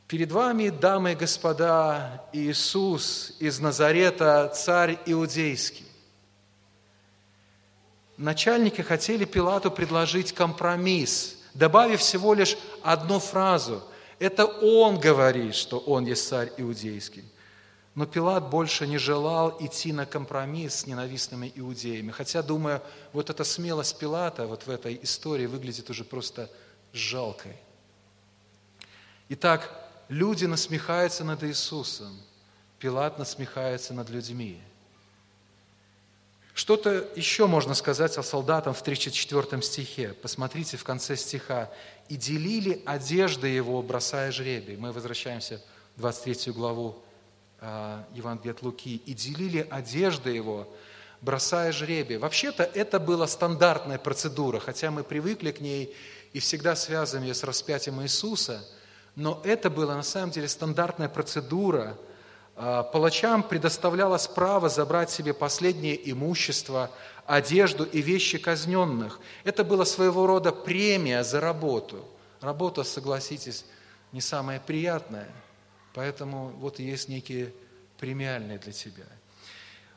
[0.06, 5.86] Перед вами, дамы и господа, Иисус из Назарета, царь иудейский.
[8.16, 13.82] Начальники хотели Пилату предложить компромисс, добавив всего лишь одну фразу.
[14.20, 17.24] Это он говорит, что он есть царь иудейский.
[17.94, 22.10] Но Пилат больше не желал идти на компромисс с ненавистными иудеями.
[22.10, 22.82] Хотя, думаю,
[23.14, 26.50] вот эта смелость Пилата вот в этой истории выглядит уже просто
[26.92, 27.56] жалкой.
[29.30, 32.20] Итак, люди насмехаются над Иисусом,
[32.78, 34.60] Пилат насмехается над людьми.
[36.54, 40.14] Что-то еще можно сказать о солдатам в 34 стихе.
[40.20, 41.70] Посмотрите в конце стиха.
[42.08, 44.76] «И делили одежды его, бросая жребий».
[44.76, 45.62] Мы возвращаемся
[45.96, 47.02] в 23 главу
[47.60, 48.96] э, Евангелия от Луки.
[49.06, 50.68] «И делили одежды его,
[51.20, 52.16] бросая жребий».
[52.16, 55.94] Вообще-то это была стандартная процедура, хотя мы привыкли к ней
[56.32, 58.68] и всегда связываем ее с распятием Иисуса,
[59.14, 61.96] но это была на самом деле стандартная процедура–
[62.92, 66.90] палачам предоставлялось право забрать себе последнее имущество,
[67.26, 69.20] одежду и вещи казненных.
[69.44, 72.04] Это было своего рода премия за работу.
[72.40, 73.64] Работа, согласитесь,
[74.12, 75.28] не самая приятная,
[75.94, 77.52] поэтому вот есть некие
[77.98, 79.04] премиальные для тебя.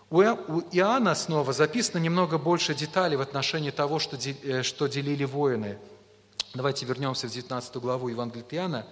[0.09, 5.79] У Иоанна снова записано немного больше деталей в отношении того, что, э, что делили воины.
[6.53, 8.85] Давайте вернемся в 19 главу Евангелия Иоанна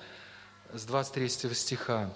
[0.73, 2.09] с 23 стиха.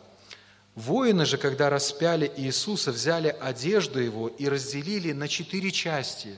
[0.75, 6.38] Воины же, когда распяли Иисуса, взяли одежду его и разделили на четыре части,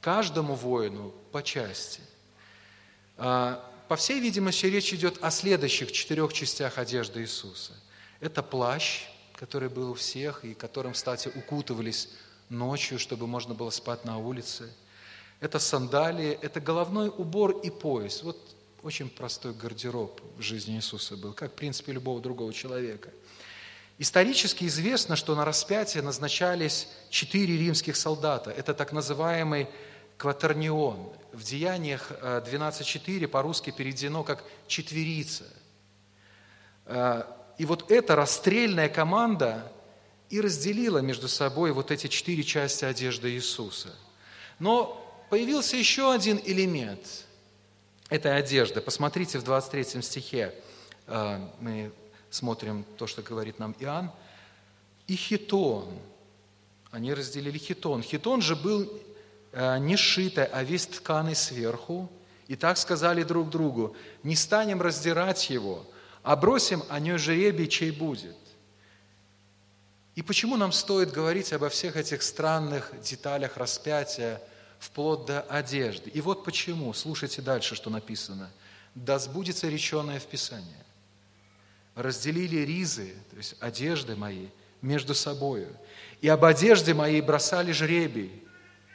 [0.00, 2.00] каждому воину по части.
[3.18, 7.74] А, по всей видимости, речь идет о следующих четырех частях одежды Иисуса.
[8.20, 12.08] Это плащ, который был у всех, и которым, кстати, укутывались
[12.48, 14.72] ночью, чтобы можно было спать на улице.
[15.40, 18.22] Это сандалии, это головной убор и пояс.
[18.22, 18.38] Вот
[18.82, 23.10] очень простой гардероб в жизни Иисуса был, как, в принципе, любого другого человека–
[23.98, 28.50] Исторически известно, что на распятие назначались четыре римских солдата.
[28.50, 29.68] Это так называемый
[30.16, 31.12] кватернион.
[31.32, 35.44] В Деяниях 12.4 э, по-русски переведено как «четверица».
[36.86, 37.22] Э,
[37.56, 39.70] и вот эта расстрельная команда
[40.28, 43.94] и разделила между собой вот эти четыре части одежды Иисуса.
[44.58, 47.26] Но появился еще один элемент
[48.08, 48.80] этой одежды.
[48.80, 50.52] Посмотрите в 23 стихе.
[51.06, 51.92] Э, мы
[52.34, 54.10] смотрим то, что говорит нам Иоанн,
[55.06, 55.88] и хитон.
[56.90, 58.02] Они разделили хитон.
[58.02, 58.92] Хитон же был
[59.52, 62.10] э, не сшитый, а весь тканый сверху.
[62.48, 65.86] И так сказали друг другу, не станем раздирать его,
[66.22, 68.36] а бросим о ней жребий, чей будет.
[70.14, 74.40] И почему нам стоит говорить обо всех этих странных деталях распятия,
[74.78, 76.10] вплоть до одежды?
[76.10, 76.92] И вот почему.
[76.92, 78.50] Слушайте дальше, что написано.
[78.94, 80.83] «Да сбудется реченное в Писании»
[81.94, 84.48] разделили ризы, то есть одежды мои,
[84.82, 85.74] между собою.
[86.20, 88.42] И об одежде моей бросали жребий.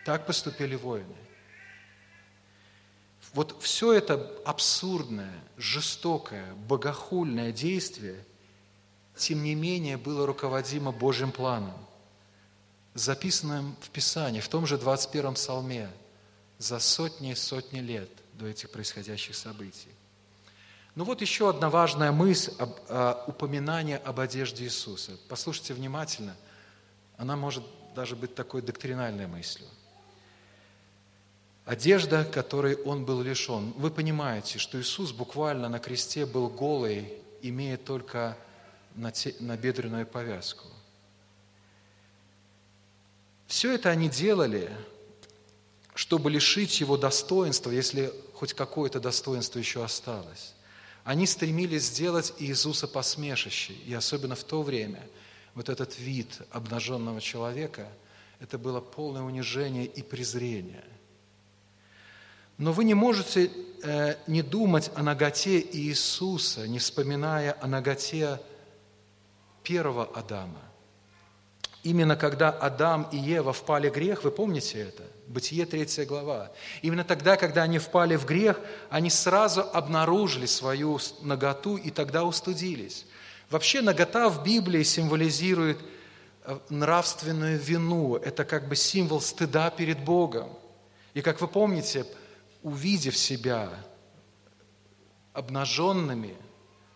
[0.06, 1.16] Так поступили воины.
[3.34, 8.26] Вот все это абсурдное, жестокое, богохульное действие,
[9.16, 11.78] тем не менее, было руководимо Божьим планом,
[12.94, 15.90] записанным в Писании, в том же 21-м псалме,
[16.58, 19.90] за сотни и сотни лет до этих происходящих событий.
[21.00, 25.14] Ну вот еще одна важная мысль, об, а, упоминание об одежде Иисуса.
[25.30, 26.36] Послушайте внимательно,
[27.16, 27.64] она может
[27.96, 29.66] даже быть такой доктринальной мыслью.
[31.64, 33.72] Одежда, которой он был лишен.
[33.78, 38.38] Вы понимаете, что Иисус буквально на кресте был голый, имея только
[38.94, 40.68] на набедренную повязку.
[43.48, 44.70] Все это они делали,
[45.96, 50.56] чтобы лишить его достоинства, если хоть какое-то достоинство еще осталось.
[51.04, 53.74] Они стремились сделать Иисуса посмешище.
[53.74, 55.02] И особенно в то время
[55.56, 57.88] вот этот вид обнаженного человека,
[58.40, 60.86] это было полное унижение и презрение.
[62.58, 63.50] Но вы не можете
[63.84, 68.40] э, не думать о ноготе Иисуса, не вспоминая о ноготе
[69.64, 70.69] первого Адама.
[71.84, 75.04] Именно когда Адам и Ева впали в грех, вы помните это?
[75.28, 76.52] Бытие 3 глава.
[76.82, 78.60] Именно тогда, когда они впали в грех,
[78.90, 83.06] они сразу обнаружили свою наготу и тогда устудились.
[83.50, 85.80] Вообще нагота в Библии символизирует
[86.44, 88.16] э, нравственную вину.
[88.16, 90.50] Это как бы символ стыда перед Богом.
[91.14, 92.06] И как вы помните,
[92.62, 93.70] увидев себя
[95.34, 96.36] обнаженными,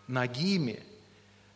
[0.06, 0.82] нагими,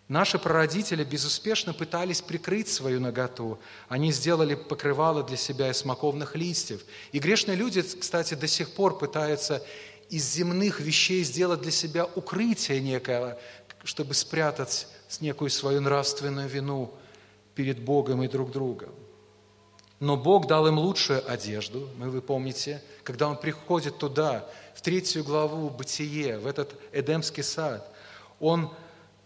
[0.08, 3.58] наши прародители безуспешно пытались прикрыть свою наготу.
[3.88, 6.84] Они сделали покрывало для себя из смоковных листьев.
[7.12, 9.62] И грешные люди, кстати, до сих пор пытаются
[10.08, 13.38] из земных вещей сделать для себя укрытие некое,
[13.84, 14.88] чтобы спрятать
[15.20, 16.92] некую свою нравственную вину
[17.54, 18.90] перед Богом и друг другом.
[20.00, 25.24] Но Бог дал им лучшую одежду, мы вы помните, когда Он приходит туда, в третью
[25.24, 27.92] главу Бытие, в этот Эдемский сад,
[28.38, 28.72] Он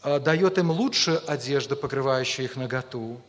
[0.03, 3.20] дает им лучшую одежду, покрывающую их наготу,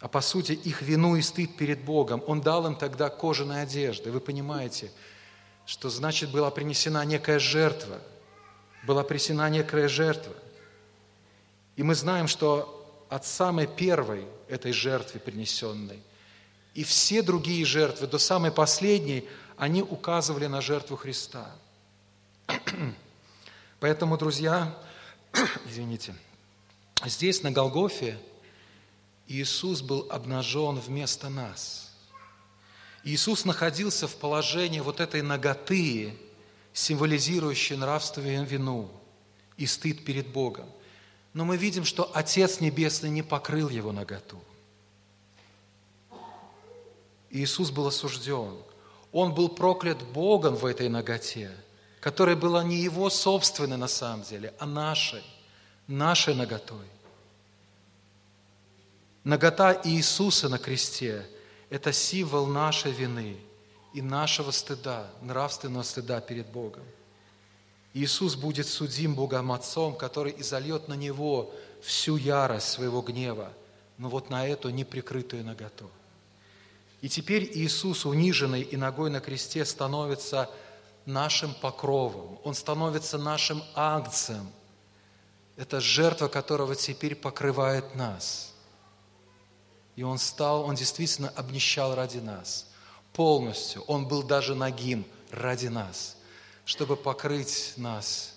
[0.00, 2.22] а по сути их вину и стыд перед Богом.
[2.26, 4.10] Он дал им тогда кожаные одежды.
[4.10, 4.90] Вы понимаете,
[5.66, 7.98] что значит была принесена некая жертва,
[8.84, 10.34] была принесена некая жертва.
[11.76, 16.02] И мы знаем, что от самой первой этой жертвы принесенной–
[16.74, 21.50] и все другие жертвы, до самой последней, они указывали на жертву Христа.
[23.80, 24.74] Поэтому, друзья,
[25.66, 26.14] извините,
[27.04, 28.18] здесь, на Голгофе,
[29.26, 31.92] Иисус был обнажен вместо нас.
[33.04, 36.14] Иисус находился в положении вот этой ноготы,
[36.72, 38.90] символизирующей нравственную вину
[39.56, 40.68] и стыд перед Богом.
[41.34, 44.42] Но мы видим, что Отец Небесный не покрыл его наготу–
[47.32, 48.54] Иисус был осужден.
[49.10, 51.50] Он был проклят Богом в этой ноготе,
[52.02, 55.22] которая была не его собственной на самом деле, а нашей,
[55.86, 56.84] нашей ноготой.
[59.22, 61.24] Нагота Иисуса на кресте–
[61.70, 63.36] это символ нашей вины
[63.94, 66.82] и нашего стыда, нравственного стыда перед Богом.
[67.94, 73.52] Иисус будет судим Богом Отцом, который изольет на Него всю ярость своего гнева,
[73.96, 75.88] но вот на эту неприкрытую наготу–
[77.02, 80.48] и теперь Иисус, униженный и ногой на кресте, становится
[81.06, 84.50] нашим покровом, Он становится нашим акцием.
[85.56, 88.52] Это жертва, которого теперь покрывает нас.
[89.96, 92.68] И Он стал, Он действительно обнищал ради нас.
[93.12, 93.82] Полностью.
[93.82, 96.16] Он был даже нагим ради нас,
[96.64, 98.34] чтобы покрыть нас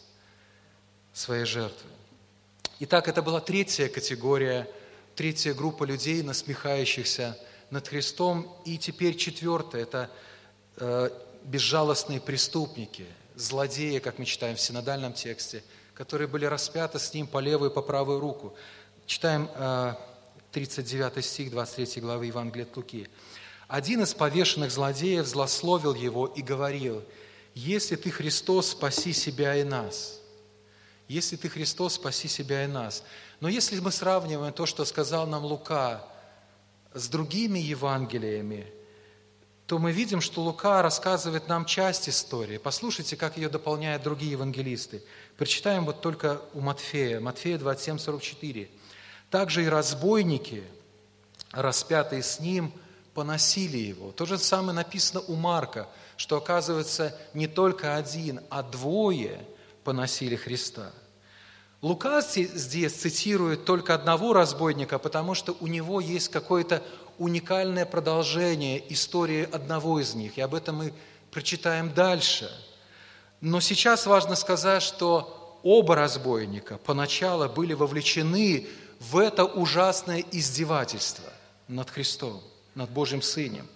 [1.13, 1.91] своей жертвой.
[2.79, 4.69] Итак, это была третья категория,
[5.15, 7.37] третья группа людей, насмехающихся
[7.69, 8.53] над Христом.
[8.65, 10.09] И теперь четвертое– это
[10.75, 11.09] э,
[11.45, 17.39] безжалостные преступники, злодеи, как мы читаем в синодальном тексте, которые были распяты с Ним по
[17.39, 18.55] левую и по правую руку.
[19.05, 19.93] Читаем э,
[20.51, 23.07] 39 стих 23 главы Евангелия от Луки.
[23.67, 27.03] «Один из повешенных злодеев злословил его и говорил,
[27.53, 30.19] «Если ты Христос, спаси себя и нас».
[31.07, 33.03] Если ты Христос, спаси себя и нас.
[33.39, 36.03] Но если мы сравниваем то, что сказал нам Лука,
[36.95, 38.65] с другими Евангелиями,
[39.67, 42.57] то мы видим, что Лука рассказывает нам часть истории.
[42.57, 45.03] Послушайте, как ее дополняют другие евангелисты.
[45.37, 48.69] Прочитаем вот только у Матфея, Матфея 27, 44.
[49.31, 50.63] «Также и разбойники,
[51.51, 52.71] распятые с ним,
[53.15, 54.11] поносили его».
[54.11, 59.45] То же самое написано у Марка, что, оказывается, не только один, а двое
[59.83, 60.91] поносили Христа–
[61.85, 66.81] Лука здесь цитирует только одного разбойника, потому что у него есть какое-то
[67.17, 70.93] уникальное продолжение истории одного из них, и об этом мы
[71.31, 72.49] прочитаем дальше.
[73.41, 78.67] Но сейчас важно сказать, что оба разбойника поначалу были вовлечены
[78.99, 81.31] в это ужасное издевательство
[81.67, 82.41] над Христом,
[82.75, 83.67] над Божьим Сыном.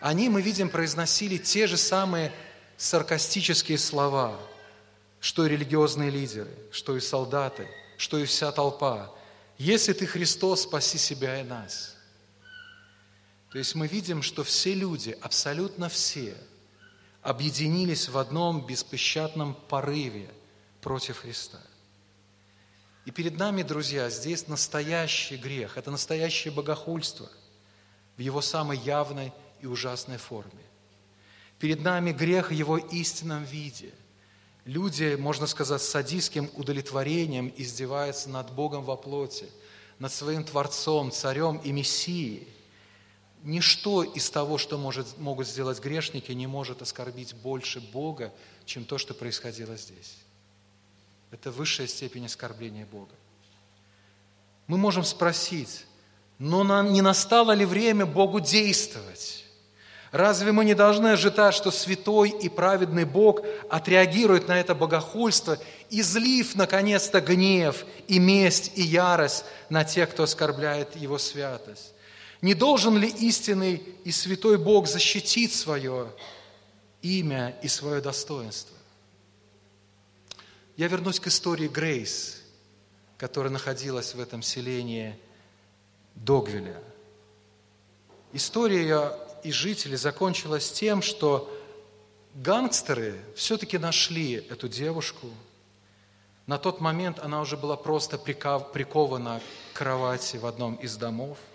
[0.00, 2.32] Они, мы видим, произносили те же самые
[2.76, 4.36] саркастические слова–
[5.22, 9.08] что и религиозные лидеры, что и солдаты, что и вся толпа.
[9.56, 11.94] Если ты Христос, спаси себя и нас.
[13.52, 16.34] То есть мы видим, что все люди, абсолютно все,
[17.20, 20.28] объединились в одном беспощадном порыве
[20.80, 21.60] против Христа.
[23.04, 27.28] И перед нами, друзья, здесь настоящий грех, это настоящее богохульство
[28.16, 30.62] в его самой явной и ужасной форме.
[31.58, 33.92] Перед нами грех в его истинном виде–
[34.64, 39.46] Люди, можно сказать, с садистским удовлетворением издеваются над Богом во плоти,
[39.98, 42.46] над своим Творцом, Царем и Мессией.
[43.42, 48.32] Ничто из того, что может, могут сделать грешники, не может оскорбить больше Бога,
[48.64, 50.16] чем то, что происходило здесь.
[51.30, 53.14] Это высшая степень оскорбления Бога.
[54.66, 55.84] Мы можем спросить,
[56.38, 59.44] но не настало ли время Богу действовать?
[60.12, 63.40] Разве мы не должны ожидать, что святой и праведный Бог
[63.70, 70.96] отреагирует на это богохульство, излив, наконец-то, гнев и месть и ярость на тех, кто оскорбляет
[70.96, 71.94] Его святость?
[72.42, 76.12] Не должен ли истинный и святой Бог защитить свое
[77.00, 78.76] имя и свое достоинство?
[80.76, 82.42] Я вернусь к истории Грейс,
[83.16, 85.16] которая находилась в этом селении
[86.16, 86.82] Догвиля.
[88.32, 91.48] История и жителей закончилась тем, что
[92.34, 95.28] гангстеры все-таки нашли эту девушку.
[96.48, 99.40] На тот момент она уже была просто прикована
[99.72, 101.38] к кровати в одном из домов–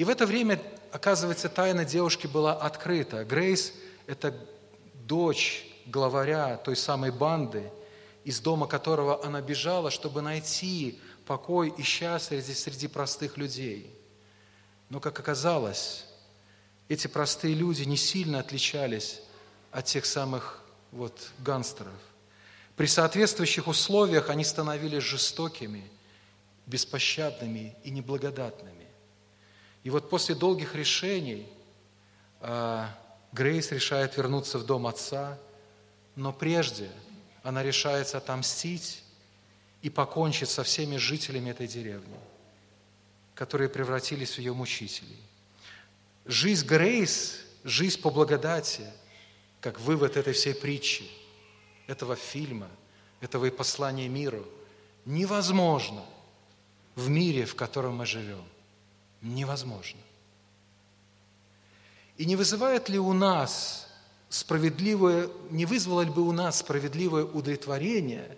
[0.00, 0.58] и в это время,
[0.92, 3.22] оказывается, тайна девушки была открыта.
[3.22, 3.74] Грейс–
[4.06, 4.34] это
[4.94, 7.70] дочь главаря той самой банды,
[8.24, 13.94] из дома которого она бежала, чтобы найти покой и счастье среди простых людей.
[14.88, 16.06] Но, как оказалось,
[16.88, 19.20] эти простые люди не сильно отличались
[19.70, 21.92] от тех самых вот гангстеров.
[22.74, 25.84] При соответствующих условиях они становились жестокими,
[26.64, 28.79] беспощадными и неблагодатными.
[29.82, 31.46] И вот после долгих решений
[32.40, 32.94] а,
[33.32, 35.38] Грейс решает вернуться в дом отца,
[36.16, 36.90] но прежде
[37.42, 39.02] она решается отомстить
[39.82, 42.18] и покончить со всеми жителями этой деревни,
[43.34, 45.16] которые превратились в ее мучителей.
[46.26, 48.86] Жизнь Грейс, жизнь по благодати,
[49.62, 51.08] как вывод этой всей притчи,
[51.86, 52.68] этого фильма,
[53.22, 54.46] этого и послания миру,
[55.06, 56.04] невозможно
[56.94, 58.44] в мире, в котором мы живем–
[59.22, 60.00] невозможно.
[62.16, 63.88] И не вызывает ли у нас
[64.28, 68.36] справедливое, не вызвало ли бы у нас справедливое удовлетворение,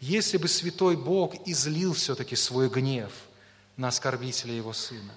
[0.00, 3.12] если бы Святой Бог излил все-таки свой гнев
[3.76, 5.12] на оскорбителя Его Сына?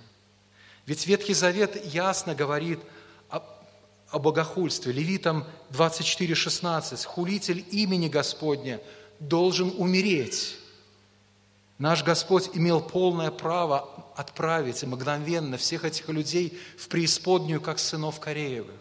[0.85, 2.79] Ведь Ветхий Завет ясно говорит
[3.29, 3.43] о,
[4.09, 4.91] о богохульстве.
[4.91, 7.05] Левитам 24:16.
[7.05, 8.81] «Хулитель имени Господня
[9.19, 10.57] должен умереть».
[11.81, 18.79] Наш Господь имел полное право отправить мгновенно всех этих людей в преисподнюю, как сынов Кореевых.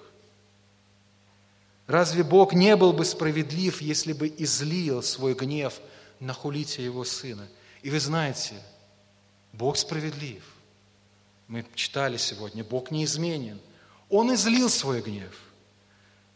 [1.86, 5.80] Разве Бог не был бы справедлив, если бы излил свой гнев
[6.20, 7.48] на хулите Его Сына?
[7.80, 8.52] И вы знаете,
[9.54, 10.44] Бог справедлив.
[11.48, 13.62] Мы читали сегодня, Бог неизменен.
[14.10, 15.40] Он излил свой гнев.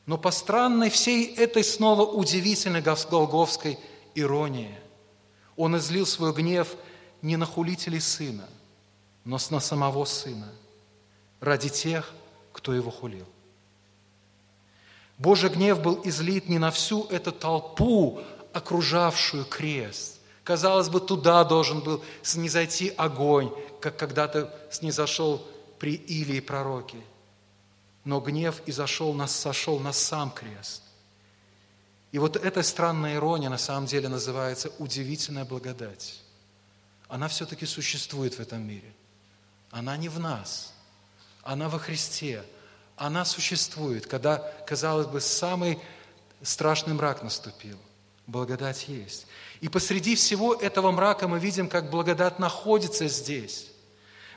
[0.06, 3.78] Но по странной всей этой снова удивительной голговской
[4.14, 4.74] иронии–
[5.56, 6.76] он излил свой гнев
[7.22, 8.48] не на хулителей сына,
[9.24, 10.50] но на самого сына,
[11.40, 12.12] ради тех,
[12.52, 13.26] кто его хулил.
[15.18, 18.20] Божий гнев был излит не на всю эту толпу,
[18.52, 20.20] окружавшую крест.
[20.42, 23.50] Казалось бы, туда должен был снизойти огонь,
[23.80, 25.46] как когда-то снизошел
[25.78, 26.98] при Илии пророке.
[28.04, 30.83] Но гнев изошел, нас, сошел на сам крест.
[32.14, 36.22] И вот эта странная ирония на самом деле называется удивительная благодать.
[37.08, 38.94] Она все-таки существует в этом мире.
[39.72, 40.72] Она не в нас,
[41.42, 42.44] она во Христе.
[42.96, 45.80] Она существует, когда, казалось бы, самый
[46.40, 47.78] страшный мрак наступил.
[48.28, 49.26] Благодать есть.
[49.60, 53.72] И посреди всего этого мрака мы видим, как благодать находится здесь.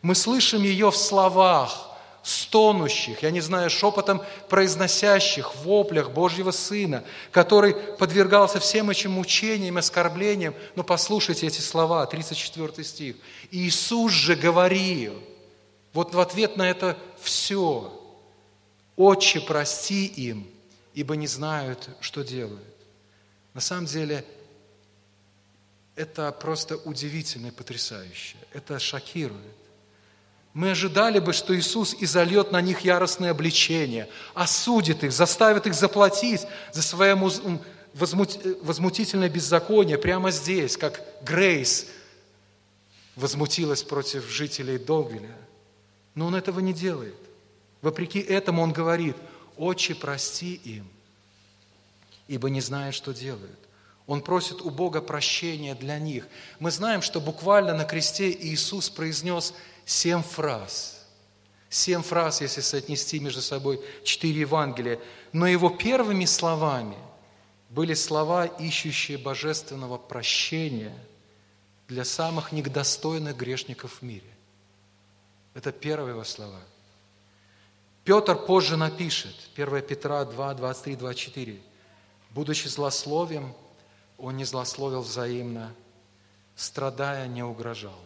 [0.01, 7.73] Мы слышим ее в словах, стонущих, я не знаю, шепотом произносящих, воплях Божьего Сына, который
[7.73, 10.53] подвергался всем этим мучениям, оскорблениям.
[10.75, 13.15] Но послушайте эти слова, 34 стих.
[13.51, 15.13] Иисус же говорил,
[15.93, 17.93] вот в ответ на это все,
[18.95, 20.47] «Отче, прости им,
[20.93, 22.63] ибо не знают, что делают».
[23.53, 24.25] На самом деле,
[25.95, 28.37] это просто удивительно и потрясающе.
[28.53, 29.56] Это шокирует.
[30.57, 36.47] Мы ожидали бы, что Иисус изольет на них яростное обличение, осудит их, заставит их заплатить
[36.73, 37.13] за свое
[37.93, 41.85] возмутительное беззаконие прямо здесь, как Грейс
[43.15, 45.37] возмутилась против жителей Догвиля.
[46.15, 47.13] Но он этого не делает.
[47.83, 49.15] Вопреки этому он говорит,
[49.57, 50.87] «Отче, прости им,
[52.27, 53.59] ибо не знают, что делают».
[54.07, 56.27] Он просит у Бога прощения для них.
[56.59, 59.53] Мы знаем, что буквально на кресте Иисус произнес
[59.87, 61.07] семь фраз.
[61.69, 64.99] Семь фраз, если соотнести между собой четыре Евангелия.
[65.31, 66.97] Но его первыми словами
[67.69, 70.95] были слова, ищущие божественного прощения
[71.87, 74.29] для самых недостойных грешников в мире.
[75.53, 76.59] Это первые его слова.
[78.03, 81.61] Петр позже напишет, 1 Петра 2, 23, 24,
[82.31, 83.53] «Будучи злословием,
[84.17, 85.73] он не злословил взаимно,
[86.55, 87.99] страдая, не угрожал».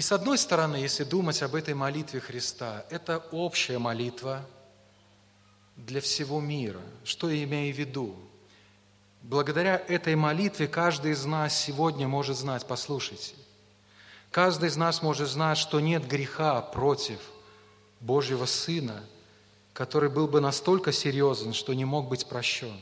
[0.00, 4.46] И с одной стороны, если думать об этой молитве Христа, это общая молитва
[5.76, 6.80] для всего мира.
[7.04, 8.16] Что я имею в виду?
[9.20, 13.34] Благодаря этой молитве каждый из нас сегодня может знать, послушайте,
[14.30, 17.20] каждый из нас может знать, что нет греха против
[18.00, 19.04] Божьего Сына,
[19.74, 22.80] который был бы настолько серьезен, что не мог быть прощен,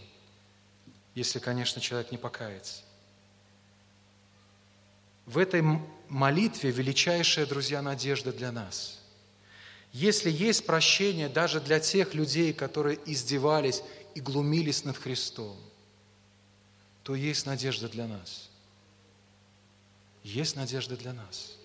[1.17, 2.83] если, конечно, человек не покается.
[5.27, 5.63] В этой
[6.09, 9.01] молитве величайшая, друзья, надежда для нас.
[9.93, 13.83] Если есть прощение даже для тех людей, которые издевались
[14.15, 15.57] и глумились над Христом,
[17.03, 18.51] то есть надежда для нас.
[20.23, 21.57] Есть надежда для нас.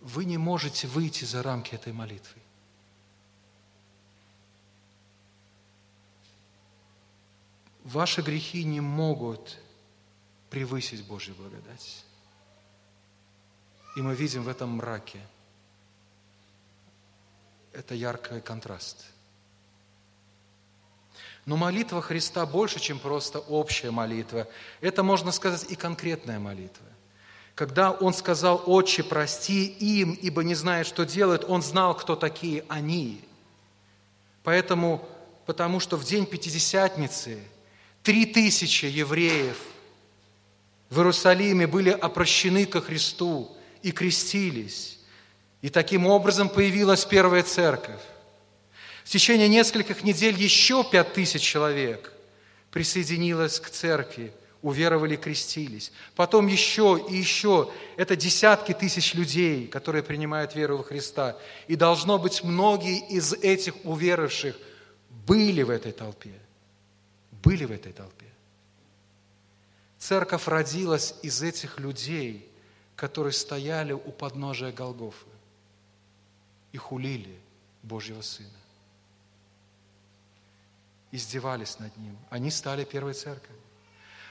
[0.00, 2.40] Вы не можете выйти за рамки этой молитвы.
[7.84, 9.58] Ваши грехи не могут
[10.52, 12.04] превысить Божью благодать.
[13.96, 15.18] И мы видим в этом мраке.
[17.72, 19.06] Это яркий контраст.
[21.46, 24.46] Но молитва Христа больше, чем просто общая молитва.
[24.82, 26.86] Это, можно сказать, и конкретная молитва.
[27.54, 32.66] Когда Он сказал, «Отче, прости им, ибо не знают, что делают», Он знал, кто такие
[32.68, 33.24] они.
[34.44, 35.08] Поэтому,
[35.46, 37.42] потому что в день Пятидесятницы
[38.02, 39.56] три тысячи евреев–
[40.92, 43.50] в Иерусалиме были опрощены ко Христу
[43.82, 44.98] и крестились.
[45.62, 48.02] И таким образом появилась первая церковь.
[49.02, 52.12] В течение нескольких недель еще пять тысяч человек
[52.70, 55.92] присоединилось к церкви, уверовали, крестились.
[56.14, 57.72] Потом еще и еще.
[57.96, 61.38] Это десятки тысяч людей, которые принимают веру во Христа.
[61.68, 64.54] И должно быть, многие из этих уверовавших
[65.26, 66.34] были в этой толпе.
[67.42, 68.21] Были в этой толпе.
[70.02, 72.50] Церковь родилась из этих людей,
[72.96, 75.28] которые стояли у подножия Голгофы
[76.72, 77.38] и хулили
[77.84, 78.48] Божьего Сына.
[81.12, 82.18] Издевались над Ним.
[82.30, 83.60] Они стали первой церковью.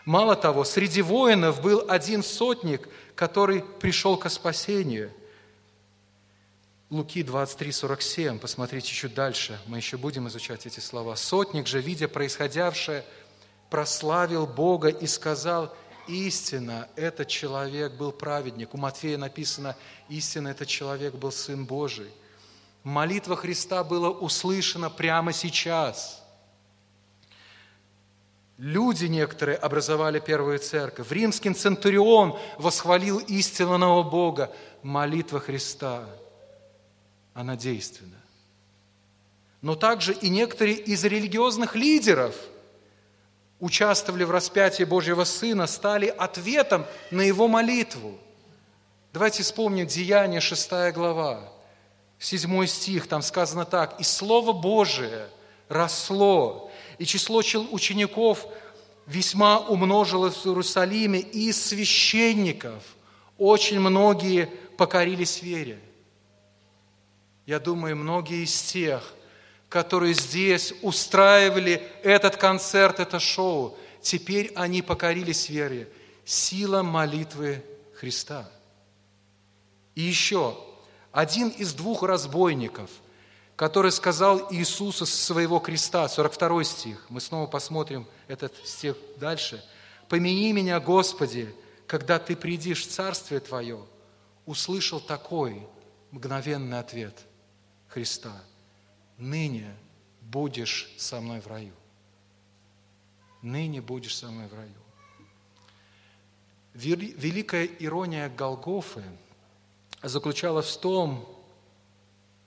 [0.03, 5.09] Мало того, среди воинов был один сотник, который пришел к спасению.
[6.89, 11.15] Луки 23, 47, посмотрите чуть дальше, мы еще будем изучать эти слова.
[11.15, 13.05] Сотник же, видя происходявшее,
[13.71, 15.73] прославил Бога и сказал,
[16.05, 18.73] истина, этот человек был праведник.
[18.73, 19.77] У Матфея написано,
[20.09, 22.11] истина, этот человек был Сын Божий.
[22.83, 26.21] Молитва Христа была услышана прямо сейчас.
[28.57, 31.09] Люди некоторые образовали первую церковь.
[31.09, 34.53] Римский центурион восхвалил истинного Бога.
[34.83, 36.09] Молитва Христа,
[37.33, 38.21] она действенна.
[39.61, 42.35] Но также и некоторые из религиозных лидеров–
[43.61, 48.17] участвовали в распятии Божьего Сына, стали ответом на его молитву.
[49.13, 51.53] Давайте вспомним Деяние, 6 глава,
[52.19, 55.29] 7 стих, там сказано так, «И Слово Божие
[55.69, 58.47] росло, и число учеников
[59.05, 62.83] весьма умножилось в Иерусалиме, и из священников
[63.37, 65.79] очень многие покорились вере».
[67.45, 69.13] Я думаю, многие из тех–
[69.71, 75.89] которые здесь устраивали этот концерт, это шоу, теперь они покорились вере.
[76.25, 77.63] Сила молитвы
[77.95, 78.51] Христа.
[79.95, 80.57] И еще
[81.13, 82.89] один из двух разбойников,
[83.55, 89.63] который сказал Иисусу со своего креста, 42 стих, мы снова посмотрим этот стих дальше.
[90.09, 91.55] «Помяни меня, Господи,
[91.87, 93.79] когда Ты придешь в Царствие Твое»,
[94.45, 95.65] услышал такой
[96.11, 97.17] мгновенный ответ
[97.87, 98.33] Христа–
[99.21, 99.75] ныне
[100.21, 101.73] будешь со мной в раю.
[103.41, 104.73] Ныне будешь со мной в раю.
[106.73, 109.03] Великая ирония Голгофы
[110.01, 111.27] заключалась в том,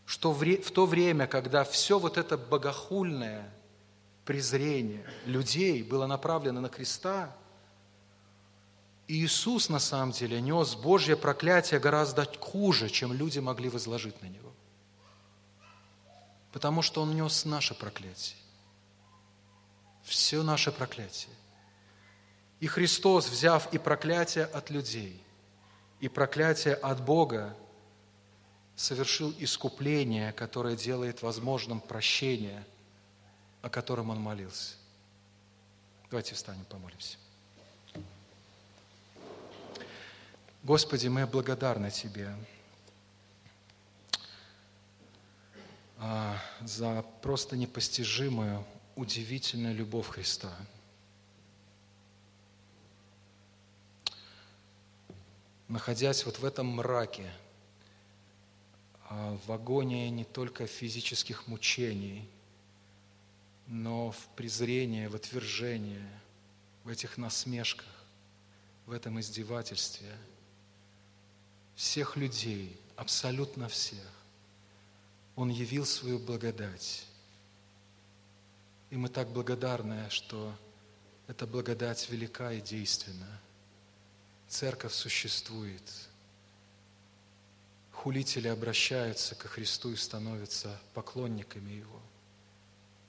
[0.06, 3.52] что в то время, когда все вот это богохульное
[4.24, 7.34] презрение людей было направлено на креста,
[9.06, 14.53] Иисус на самом деле нес Божье проклятие гораздо хуже, чем люди могли возложить на Него
[16.54, 18.36] потому что Он нес наше проклятие.
[20.04, 21.34] Все наше проклятие.
[22.60, 25.20] И Христос, взяв и проклятие от людей,
[25.98, 27.56] и проклятие от Бога,
[28.76, 32.64] совершил искупление, которое делает возможным прощение,
[33.60, 34.76] о котором Он молился.
[36.08, 37.18] Давайте встанем, помолимся.
[40.62, 42.38] Господи, мы благодарны Тебе а,
[46.60, 48.64] за просто непостижимую,
[48.96, 50.54] удивительную любовь Христа.
[55.68, 57.32] Находясь вот в этом мраке,
[59.08, 62.28] а, в агонии не только физических мучений,
[63.66, 66.02] но в презрении, в отвержении,
[66.84, 67.86] в этих насмешках,
[68.86, 70.14] в этом издевательстве
[71.74, 74.06] всех людей, абсолютно всех,
[75.36, 77.06] Он явил свою благодать.
[78.90, 80.54] И мы так благодарны, что
[81.26, 83.40] эта благодать велика и действенна.
[84.48, 85.82] Церковь существует.
[87.90, 92.00] Хулители обращаются ко Христу и становятся поклонниками Его.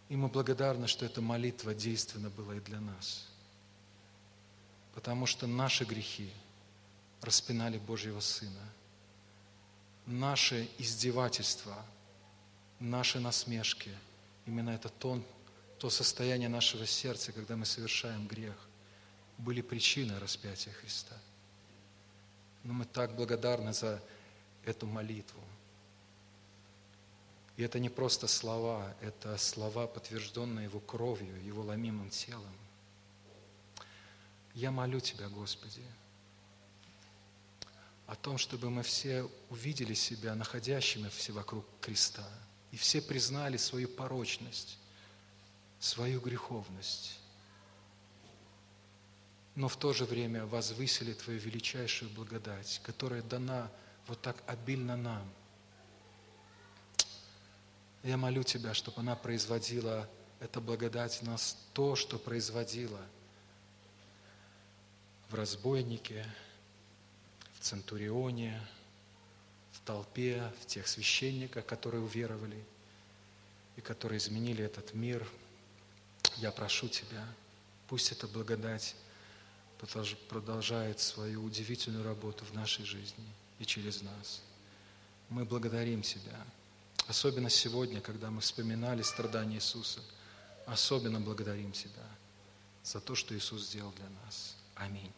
[0.08, 3.28] И мы благодарны, что эта молитва действенна была и для нас.
[4.94, 6.32] Потому что наши грехи
[7.22, 8.70] распинали Божьего Сына.
[10.06, 11.76] Наши издевательства,
[12.80, 13.92] наши насмешки,
[14.46, 15.22] именно это то,
[15.80, 18.56] то состояние нашего сердца, когда мы совершаем грех,
[19.38, 21.16] были причиной распятия Христа.
[22.64, 24.02] Но мы так благодарны за
[24.66, 25.42] эту молитву.
[27.58, 32.54] И это не просто слова, это слова, подтвержденные Его кровью, Его ломимым телом.
[34.54, 35.84] Я молю Тебя, Господи,
[38.08, 42.28] о том, чтобы мы все увидели себя находящими все вокруг креста,
[42.76, 44.78] и все признали свою порочность,
[45.80, 47.18] свою греховность,
[49.56, 53.72] но в то же время возвысили Твою величайшую благодать, которая дана
[54.08, 55.24] вот так обильно нам.
[58.04, 60.10] Я молю Тебя, чтобы она производила,
[60.42, 63.00] эта благодать в нас то, что производила–
[65.30, 66.26] в разбойнике,
[67.54, 68.62] в центурионе,
[69.86, 72.62] толпе, в тех священниках, которые уверовали
[73.78, 75.28] и которые изменили этот мир.
[76.38, 77.26] Я прошу Тебя,
[77.88, 78.96] пусть эта благодать
[80.30, 83.26] продолжает свою удивительную работу в нашей жизни
[83.60, 84.42] и через нас.
[85.30, 86.44] Мы благодарим Тебя.
[87.08, 90.02] Особенно сегодня, когда мы вспоминали страдания Иисуса,
[90.66, 92.08] особенно благодарим Тебя
[92.84, 94.56] за то, что Иисус сделал для нас.
[94.76, 95.12] Аминь.